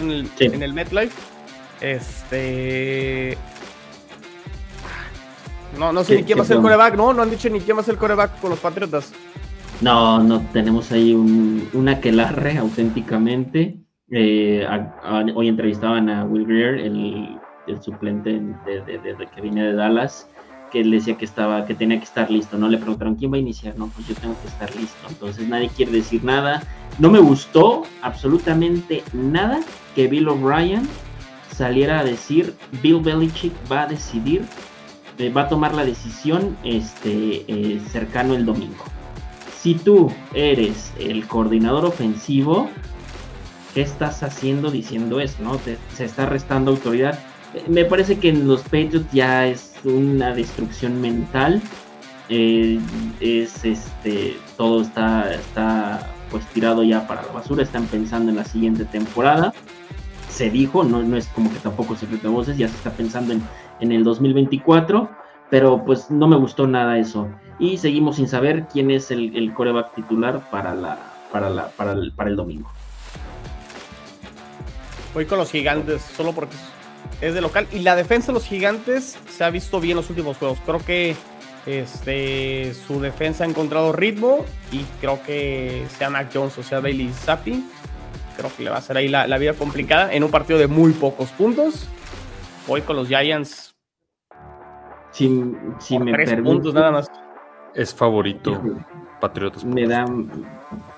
[0.00, 1.16] En el, en el MetLife.
[1.80, 3.38] Este.
[5.78, 7.12] No, no sé ni quién va a ser el coreback, ¿no?
[7.12, 9.12] No han dicho ni quién va a ser el coreback con los Patriotas.
[9.80, 13.78] No, no, tenemos ahí un, una aquelarre auténticamente.
[14.10, 14.66] Eh,
[15.34, 17.38] hoy entrevistaban a Will Greer, el,
[17.80, 18.32] suplente
[18.66, 20.28] de, que viene de Dallas.
[20.72, 22.68] que él decía que estaba, que tenía que estar listo, ¿no?
[22.68, 24.98] Le preguntaron quién va a iniciar, no, pues yo tengo que estar listo.
[25.08, 26.62] Entonces nadie quiere decir nada.
[26.98, 29.60] No me gustó absolutamente nada
[29.94, 30.82] que Bill O'Brien
[31.54, 34.44] saliera a decir Bill Belichick va a decidir,
[35.20, 38.84] eh, va a tomar la decisión este, eh, cercano el domingo.
[39.60, 42.70] Si tú eres el coordinador ofensivo,
[43.74, 45.42] ¿qué estás haciendo diciendo eso?
[45.42, 45.60] ¿no?
[45.94, 47.18] se está restando autoridad.
[47.68, 51.60] Me parece que en los Patriots ya es una destrucción mental.
[52.30, 52.78] Eh,
[53.20, 57.62] es este todo está, está pues tirado ya para la basura.
[57.62, 59.52] Están pensando en la siguiente temporada.
[60.30, 63.32] Se dijo, no, no es como que tampoco se de voces, ya se está pensando
[63.32, 63.42] en,
[63.80, 65.10] en el 2024.
[65.50, 67.28] Pero pues no me gustó nada eso.
[67.58, 70.98] Y seguimos sin saber quién es el, el coreback titular para, la,
[71.32, 72.70] para, la, para, el, para el domingo.
[75.12, 76.54] Voy con los gigantes, solo porque
[77.20, 77.66] es de local.
[77.72, 80.58] Y la defensa de los gigantes se ha visto bien en los últimos juegos.
[80.64, 81.16] Creo que
[81.66, 87.10] este, su defensa ha encontrado ritmo y creo que sea Mac Jones o sea Bailey
[87.12, 87.64] Zappi,
[88.40, 90.92] creo que le va a hacer ahí la, vida complicada en un partido de muy
[90.92, 91.86] pocos puntos.
[92.66, 93.74] Voy con los Giants.
[95.12, 97.10] Si, me tres puntos nada más.
[97.74, 98.62] Es favorito
[99.20, 99.64] Patriotas.
[99.64, 100.06] Me da,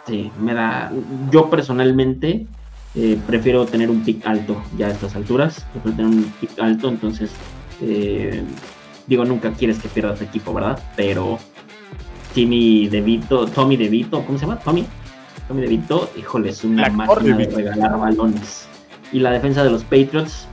[0.07, 0.93] sí, me da.
[1.30, 2.47] Yo personalmente
[2.95, 6.88] eh, prefiero tener un pick alto ya a estas alturas, prefiero tener un pick alto,
[6.88, 7.32] entonces
[7.80, 8.43] eh,
[9.07, 10.78] digo, nunca quieres que pierdas equipo, ¿verdad?
[10.95, 11.38] Pero
[12.32, 14.61] Timmy DeVito, Tommy DeVito, ¿cómo se llama?
[14.61, 14.86] Tommy,
[15.49, 18.66] Tommy DeVito, híjole, es una máquina de regalar balones.
[19.12, 20.47] Y la defensa de los Patriots,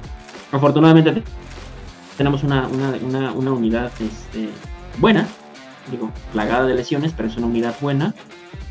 [0.51, 1.23] afortunadamente
[2.17, 4.49] tenemos una, una, una unidad este,
[4.97, 5.27] buena,
[5.89, 8.13] digo, plagada de lesiones, pero es una unidad buena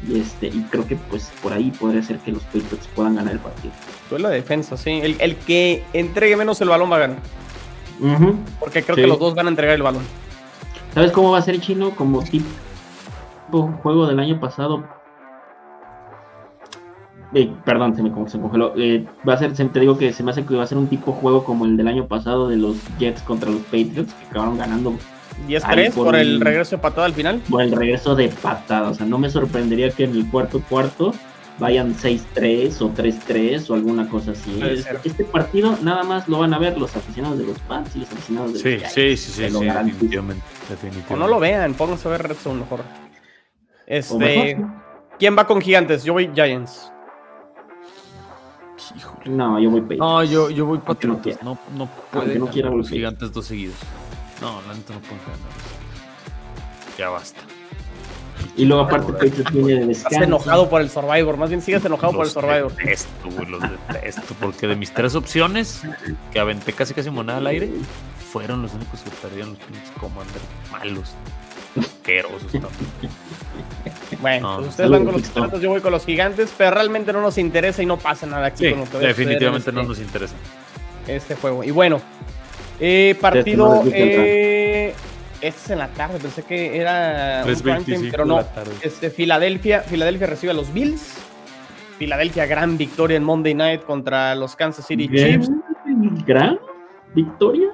[0.06, 3.32] y, este, y creo que pues por ahí podría ser que los Patriots puedan ganar
[3.32, 3.72] el partido.
[4.08, 5.00] Tú la defensa, sí.
[5.02, 7.18] El, que entregue menos el balón va a ganar.
[8.60, 10.02] Porque creo que los dos van a entregar el balón.
[10.94, 11.90] ¿Sabes cómo va a ser chino?
[11.90, 12.46] Como tipo
[13.82, 14.84] juego del año pasado.
[17.34, 18.72] Eh, perdón, se me, se congeló.
[18.76, 20.88] Eh, va a ser, te digo que se me hace que va a ser un
[20.88, 24.56] tipo juego como el del año pasado de los Jets contra los Patriots, que acabaron
[24.56, 24.94] ganando
[25.46, 27.42] 10-3 por, el regreso de patada al final.
[27.48, 28.90] Por el regreso de patada.
[28.90, 31.12] O sea, no me sorprendería que en el cuarto cuarto
[31.58, 34.60] vayan 6-3 o 3-3 o alguna cosa así.
[35.04, 38.12] Este, partido nada más lo van a ver los aficionados de los Pats y los
[38.12, 40.44] aficionados de sí, los Sí, sí, sí, sí definitivamente,
[41.10, 42.80] O no lo vean, pónganse a ver Red Zone mejor.
[43.86, 44.58] Este,
[45.18, 46.04] ¿Quién va con Gigantes?
[46.04, 46.92] Yo voy Giants.
[49.28, 50.00] No, yo voy Patriots.
[50.00, 51.42] No, yo, yo voy Patriotas.
[51.42, 53.76] No, no puede no los Gigantes dos seguidos.
[54.40, 55.38] No, la neta no puedo ganar.
[56.96, 57.40] Ya basta.
[58.56, 60.08] Y luego aparte Patriots viene de descanso.
[60.08, 62.74] Estás enojado por el Survivor, más bien sigues enojado por el Survivor.
[62.74, 65.82] Detesto, güey, los detesto, porque de mis tres opciones
[66.32, 67.70] que aventé casi casi moneda al aire,
[68.32, 71.14] fueron los únicos que perdieron los pinches commanders malos,
[71.78, 72.70] asquerosos también.
[74.20, 77.20] Bueno, pues ustedes van con los gigantes, yo voy con los gigantes, pero realmente no
[77.20, 79.06] nos interesa y no pasa nada aquí con ustedes.
[79.06, 80.34] Definitivamente no nos interesa.
[81.06, 81.64] Este juego.
[81.64, 82.00] Y bueno,
[82.80, 83.82] eh, partido.
[83.86, 84.94] Eh,
[85.40, 88.44] este es en la tarde, pensé que era un pero no.
[88.82, 91.16] Este, Filadelfia, Filadelfia recibe a los Bills.
[91.98, 95.50] Filadelfia, gran victoria en Monday Night contra los Kansas City Chiefs.
[96.26, 96.58] ¿Gran
[97.14, 97.68] victoria?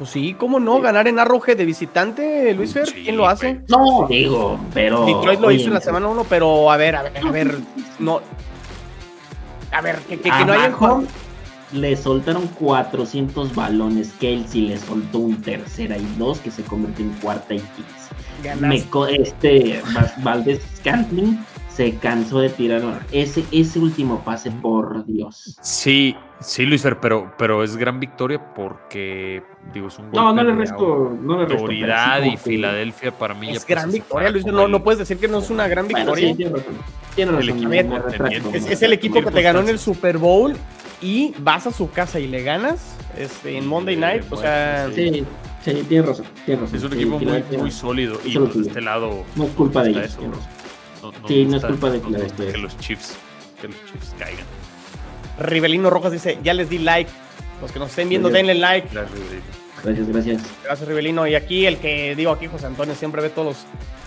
[0.00, 0.80] Pues sí, ¿cómo no?
[0.80, 3.60] Ganar en Arrowhead de visitante, Luis Fer, ¿quién lo hace?
[3.68, 5.04] No, digo, pero.
[5.04, 7.58] Detroit lo hizo en la semana 1, pero a ver, a ver, a ver.
[7.98, 8.22] No.
[9.70, 10.74] A ver, que, que, que no haya
[11.74, 14.12] le soltaron 400 balones.
[14.18, 18.58] Kelsey le soltó un tercera y dos que se convirtió en cuarta y quince.
[18.58, 18.82] Me,
[19.22, 19.82] este
[20.22, 21.44] Valdez Scantling
[21.80, 25.56] se cansó de tirar ese, ese último pase, por Dios.
[25.62, 30.54] Sí, sí, Luis pero, pero es gran victoria porque digo, es un No, no le
[30.54, 31.62] resto, no le resto.
[31.62, 34.44] Autoridad y Filadelfia para mí es gran victoria, Luis.
[34.44, 36.36] No, no puedes decir que no es una gran victoria.
[37.14, 37.38] tiene
[38.52, 40.54] es, el equipo que te ganó en el Super Bowl
[41.00, 44.90] y vas a su casa y le ganas este, en Monday Night, o sea...
[44.94, 45.24] Sí,
[45.64, 46.68] sí, tienes razón, razón.
[46.74, 49.24] Es un equipo muy, muy sólido y pues, de este lado...
[49.34, 50.18] No es culpa de ellos,
[51.26, 53.16] sí, no es culpa de que los Chiefs,
[53.60, 54.44] que los Chiefs caigan.
[55.38, 57.10] Rivelino Rojas dice, ya les di like.
[57.60, 58.88] Los que nos estén viendo, denle like.
[59.82, 60.42] Gracias, gracias.
[60.64, 61.26] Gracias, Rivelino.
[61.26, 63.56] Y aquí el que digo aquí, José Antonio, siempre ve todos los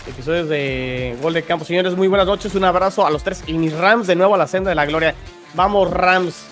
[0.08, 1.64] episodios de Gol de Campo.
[1.64, 2.54] Señores, muy buenas noches.
[2.54, 4.86] Un abrazo a los tres y mis Rams de nuevo a la senda de la
[4.86, 5.14] gloria.
[5.54, 6.46] Vamos, Rams.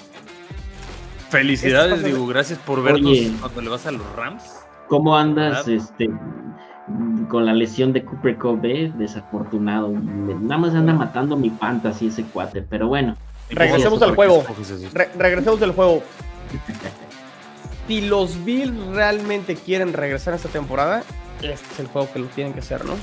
[1.30, 4.42] Felicidades, digo, gracias por vernos cuando le vas a los Rams.
[4.88, 6.10] ¿Cómo andas este
[7.28, 8.92] con la lesión de Cooper Cove?
[8.96, 9.88] Desafortunado.
[9.90, 13.16] Nada más anda matando mi fantasy ese cuate, pero bueno.
[13.50, 14.44] Regresemos al juego.
[15.16, 16.02] regresemos del juego.
[17.88, 21.02] si los Bills realmente quieren regresar a esta temporada,
[21.42, 22.94] este es el juego que lo tienen que hacer, ¿no?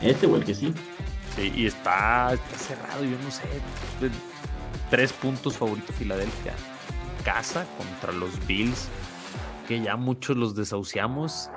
[0.00, 0.74] Este o el que sí.
[1.36, 3.42] Sí, y está, está cerrado, yo no sé.
[4.90, 6.52] Tres puntos favorito Filadelfia.
[7.24, 8.88] Casa contra los Bills,
[9.66, 11.50] que ya muchos los desahuciamos.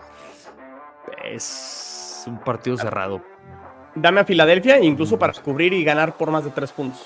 [1.26, 3.22] Es un partido cerrado.
[3.96, 7.02] Dame a Filadelfia, incluso para cubrir y ganar por más de tres puntos.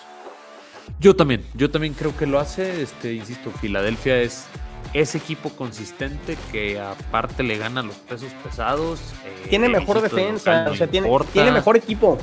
[1.00, 2.82] Yo también, yo también creo que lo hace.
[2.82, 4.47] Este, insisto, Filadelfia es
[4.93, 9.00] ese equipo consistente que aparte le gana los pesos pesados.
[9.26, 12.18] Eh, tiene mejor defensa, o sea, tiene, tiene, mejor equipo.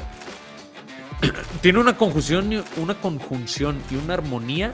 [1.63, 4.73] tiene una conjunción, una conjunción y una armonía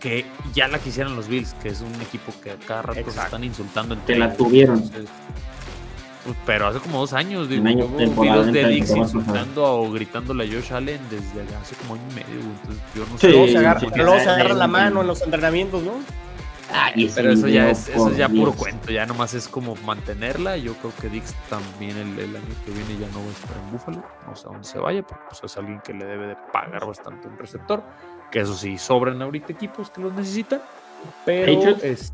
[0.00, 3.20] que ya la quisieran los Bills, que es un equipo que a cada rato se
[3.20, 3.96] están insultando.
[4.06, 4.80] Que la tuvieron.
[4.88, 5.04] Pues,
[6.46, 10.72] pero hace como dos años, digo, yo videos de Dix insultando o gritándole a Josh
[10.72, 12.40] Allen desde hace como año y medio.
[12.40, 13.28] Entonces, yo no sé.
[13.30, 15.92] luego se agarra, luego se agarra la mano en los entrenamientos, ¿no?
[16.72, 20.56] Ah, pero eso ya es, eso es ya puro cuento, ya nomás es como mantenerla.
[20.56, 23.70] Yo creo que Dix también el, año que viene ya no va a estar en
[23.70, 26.36] Buffalo, no sé a dónde se vaya, porque pues, es alguien que le debe de
[26.52, 27.82] pagar bastante un receptor.
[28.30, 30.62] Que eso sí, sobran ahorita equipos que los necesitan.
[31.24, 32.12] Pero es,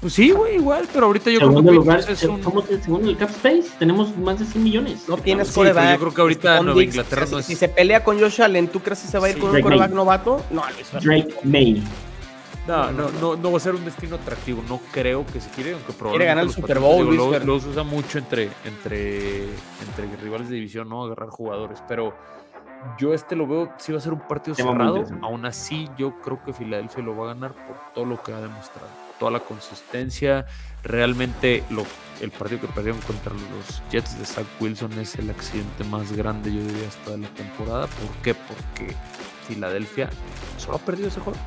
[0.00, 2.40] pues sí, güey, igual, pero ahorita yo creo que lugar, es un...
[2.40, 3.64] ¿Cómo que segundo el cap space?
[3.78, 5.06] Tenemos más de 100 millones.
[5.06, 7.46] No tienes sí, Yo creo que ahorita Nueva Inglaterra no es...
[7.46, 9.60] Si se pelea con Josh Allen, ¿tú crees que se va a ir con un
[9.60, 10.42] quarterback novato?
[10.50, 10.62] No,
[11.02, 11.82] Drake May.
[12.66, 14.62] No, no, no, no va a ser un destino atractivo.
[14.66, 16.12] No creo que se quiere, aunque probablemente.
[16.12, 17.16] Quiere ganar el Super Bowl.
[17.16, 21.04] Los lo, usa mucho entre, entre, entre rivales de división, ¿no?
[21.04, 21.82] Agarrar jugadores.
[21.86, 22.14] Pero
[22.98, 25.04] yo este lo veo, sí va a ser un partido cerrado.
[25.20, 28.40] Aún así, yo creo que Filadelfia lo va a ganar por todo lo que ha
[28.40, 30.46] demostrado toda la consistencia.
[30.82, 31.84] Realmente lo,
[32.20, 36.52] el partido que perdieron contra los Jets de Zach Wilson es el accidente más grande,
[36.52, 37.86] yo diría, hasta de la temporada.
[37.86, 38.34] ¿Por qué?
[38.34, 38.96] Porque
[39.46, 40.10] Filadelfia
[40.56, 41.38] solo ha perdido ese juego.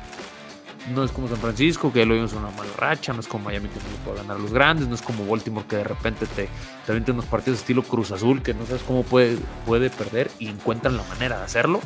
[0.94, 3.44] No es como San Francisco, que lo vimos en una mala racha, no es como
[3.44, 6.48] Miami que no puede ganar los grandes, no es como Baltimore que de repente te,
[6.86, 10.98] te unos partidos estilo Cruz Azul que no sabes cómo puede, puede perder y encuentran
[10.98, 11.80] la manera de hacerlo.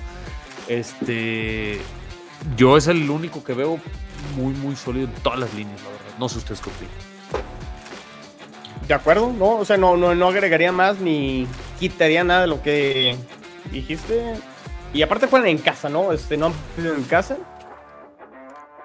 [0.66, 1.80] Este,
[2.56, 3.80] yo es el único que veo
[4.36, 6.18] muy, muy sólido en todas las líneas, la verdad.
[6.18, 6.94] No sé ustedes qué opinan.
[8.86, 11.46] De acuerdo, no, o sea, no, no, no agregaría más ni
[11.78, 13.16] quitaría nada de lo que
[13.70, 14.34] dijiste.
[14.94, 16.12] Y aparte juegan en casa, ¿no?
[16.12, 17.36] Este, no han en casa.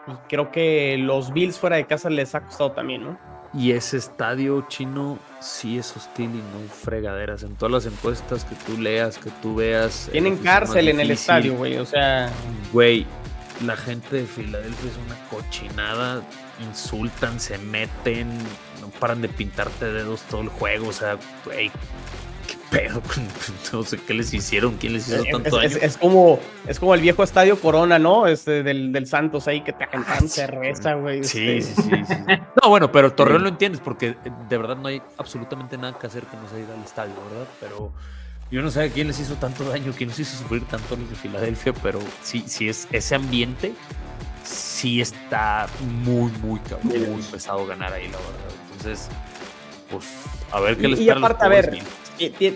[0.07, 3.17] Y creo que los Bills fuera de casa les ha costado también, ¿no?
[3.53, 7.43] Y ese estadio chino sí es hostil y no fregaderas.
[7.43, 10.09] En todas las encuestas que tú leas, que tú veas.
[10.11, 11.77] Tienen cárcel en el estadio, güey.
[11.77, 12.29] O sea.
[12.73, 13.05] Güey,
[13.61, 16.21] la gente de Filadelfia es una cochinada,
[16.59, 18.37] insultan, se meten,
[18.81, 21.71] no paran de pintarte dedos todo el juego, o sea, güey,
[22.47, 23.01] qué pedo,
[23.73, 25.77] no sé qué les hicieron, quién les hizo tanto daño.
[25.81, 28.27] Es, como, es como el viejo estadio Corona, ¿no?
[28.27, 31.23] Este del, del Santos ahí que te cantan cerveza, güey.
[31.23, 31.81] Sí, este.
[31.81, 32.15] sí, sí, sí,
[32.61, 34.17] No, bueno, pero Torreón lo entiendes porque
[34.49, 37.47] de verdad no hay absolutamente nada que hacer que no sea ir al estadio, ¿verdad?
[37.59, 37.91] Pero
[38.53, 41.15] yo no sé quién les hizo tanto daño, quién les hizo sufrir tanto los de
[41.15, 43.73] Filadelfia, pero sí, sí es ese ambiente,
[44.43, 45.65] sí está
[46.03, 48.53] muy, muy muy pesado ganar ahí, la verdad.
[48.67, 49.09] Entonces,
[49.89, 50.05] pues,
[50.51, 51.79] a ver qué les Y aparte, a ver,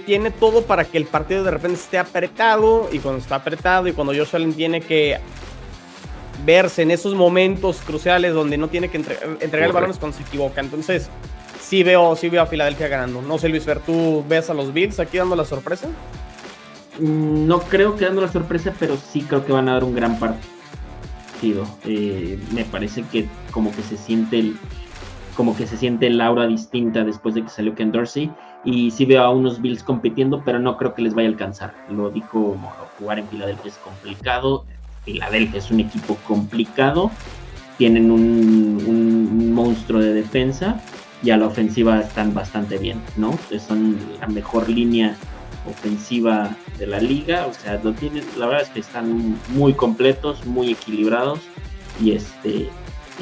[0.06, 3.94] tiene todo para que el partido de repente esté apretado, y cuando está apretado, y
[3.94, 5.20] cuando Josh Allen tiene que
[6.46, 10.22] verse en esos momentos cruciales donde no tiene que entregar, el balón es cuando se
[10.22, 10.62] equivoca.
[10.62, 11.10] Entonces,
[11.68, 13.22] sí veo, sí veo a Filadelfia ganando.
[13.22, 15.90] No sé, Luis Fer, ¿tú ves a los Bills aquí dando la sorpresa?
[17.00, 19.94] Mm, no creo que dando la sorpresa, pero sí creo que van a dar un
[19.94, 21.68] gran partido.
[21.86, 24.58] Eh, me parece que como que se siente el,
[25.36, 28.32] como que se siente el aura distinta después de que salió Ken Dorsey.
[28.64, 31.74] Y sí veo a unos Bills compitiendo, pero no creo que les vaya a alcanzar.
[31.90, 32.58] Lo dijo,
[32.98, 34.66] jugar en Filadelfia es complicado.
[35.04, 37.12] Filadelfia es un equipo complicado.
[37.78, 40.82] Tienen un monstruo de defensa
[41.24, 43.38] y a la ofensiva están bastante bien, ¿no?
[43.60, 45.16] Son la mejor línea
[45.68, 50.46] ofensiva de la liga, o sea, lo tienen, la verdad es que están muy completos,
[50.46, 51.40] muy equilibrados
[52.02, 52.70] y este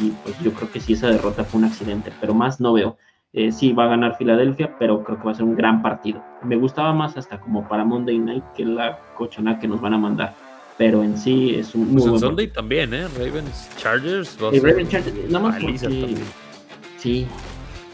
[0.01, 2.97] y pues yo creo que sí esa derrota fue un accidente, pero más no veo.
[3.31, 6.23] Eh, sí va a ganar Filadelfia, pero creo que va a ser un gran partido.
[6.43, 9.97] Me gustaba más hasta como para Monday Night que la cochona que nos van a
[9.97, 10.33] mandar.
[10.77, 13.07] Pero en sí es un muy pues Sunday también, ¿eh?
[13.17, 14.37] Ravens Chargers.
[14.39, 16.17] Ravens Chargers, nada más porque...
[16.97, 17.27] Sí,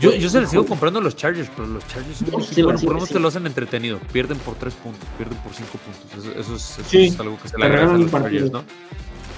[0.01, 3.09] yo, yo se les sigo comprando los Chargers, pero los Chargers bueno, por lo menos
[3.09, 3.99] te lo hacen entretenido.
[4.11, 6.35] Pierden por tres puntos, pierden por cinco puntos.
[6.35, 8.63] Eso, es, algo que se le agradece a los Chargers, ¿no?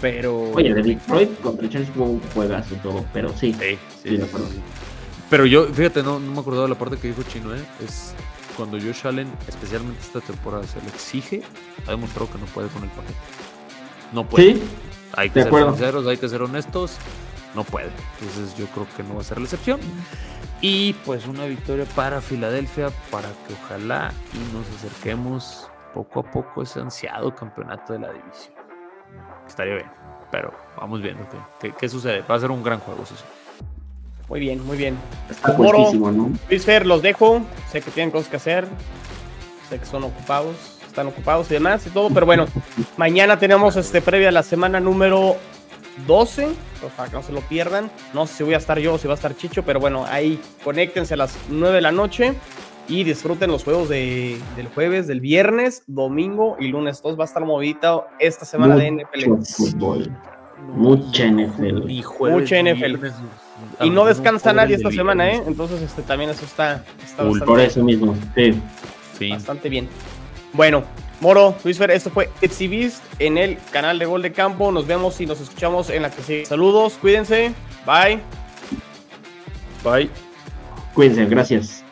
[0.01, 0.51] Pero.
[0.53, 3.53] Oye, de Detroit contra Chargers fue un juegazo y todo, pero sí.
[3.53, 4.20] Sí, sí,
[5.30, 7.64] Pero yo, fíjate, no, no me acordaba de la parte que dijo Chino, ¿eh?
[7.86, 8.14] Es
[8.55, 11.41] cuando Josh Allen, especialmente esta temporada, se le exige,
[11.88, 13.14] ha demostrado que no puede con el paquete.
[14.14, 14.53] No puede.
[14.53, 14.64] Sí.
[15.16, 16.97] Hay que ser sinceros, hay que ser honestos.
[17.55, 17.89] No puede.
[18.20, 19.80] Entonces yo creo que no va a ser la excepción.
[20.66, 26.61] Y pues una victoria para Filadelfia para que ojalá y nos acerquemos poco a poco
[26.61, 28.53] a ese ansiado campeonato de la división.
[29.45, 29.91] Estaría bien,
[30.32, 31.28] pero vamos viendo
[31.59, 32.22] qué, sucede.
[32.22, 33.14] Va a ser un gran juego, eso
[34.30, 34.95] Muy bien, muy bien.
[35.30, 36.32] Está ¿no?
[36.49, 37.41] Luis Fer, los dejo.
[37.70, 38.66] Sé que tienen cosas que hacer.
[39.68, 40.55] Sé que son ocupados,
[40.88, 42.45] están ocupados y demás y todo, pero bueno,
[42.95, 45.36] mañana tenemos este previa a la semana número
[46.08, 46.48] 12,
[46.82, 47.89] pues, para que no se lo pierdan.
[48.14, 50.06] No sé si voy a estar yo o si va a estar Chicho, pero bueno,
[50.08, 52.34] ahí conéctense a las 9 de la noche
[52.88, 57.02] y disfruten los juegos de, del jueves, del viernes, domingo y lunes.
[57.02, 59.32] Todos va a estar movidito esta semana de NFL.
[60.74, 61.89] Mucha NFL.
[61.89, 62.96] Y Mucha NFL.
[63.82, 65.44] Y no descansa nadie esta semana, ¿eh?
[65.46, 68.16] Entonces, este, también eso está, bastante, Por eso mismo,
[69.18, 69.30] sí.
[69.30, 69.88] Bastante bien.
[70.54, 70.84] Bueno,
[71.24, 74.74] Moro, Luis Fer, esto fue Etsy Beast en el canal de Gol de Campo.
[74.74, 76.45] Nos vemos y nos escuchamos en la que sigue.
[76.45, 77.53] Saludos, cuídense.
[77.86, 78.19] Bye.
[79.86, 80.09] Bye.
[80.93, 81.82] Cuídense, gracias.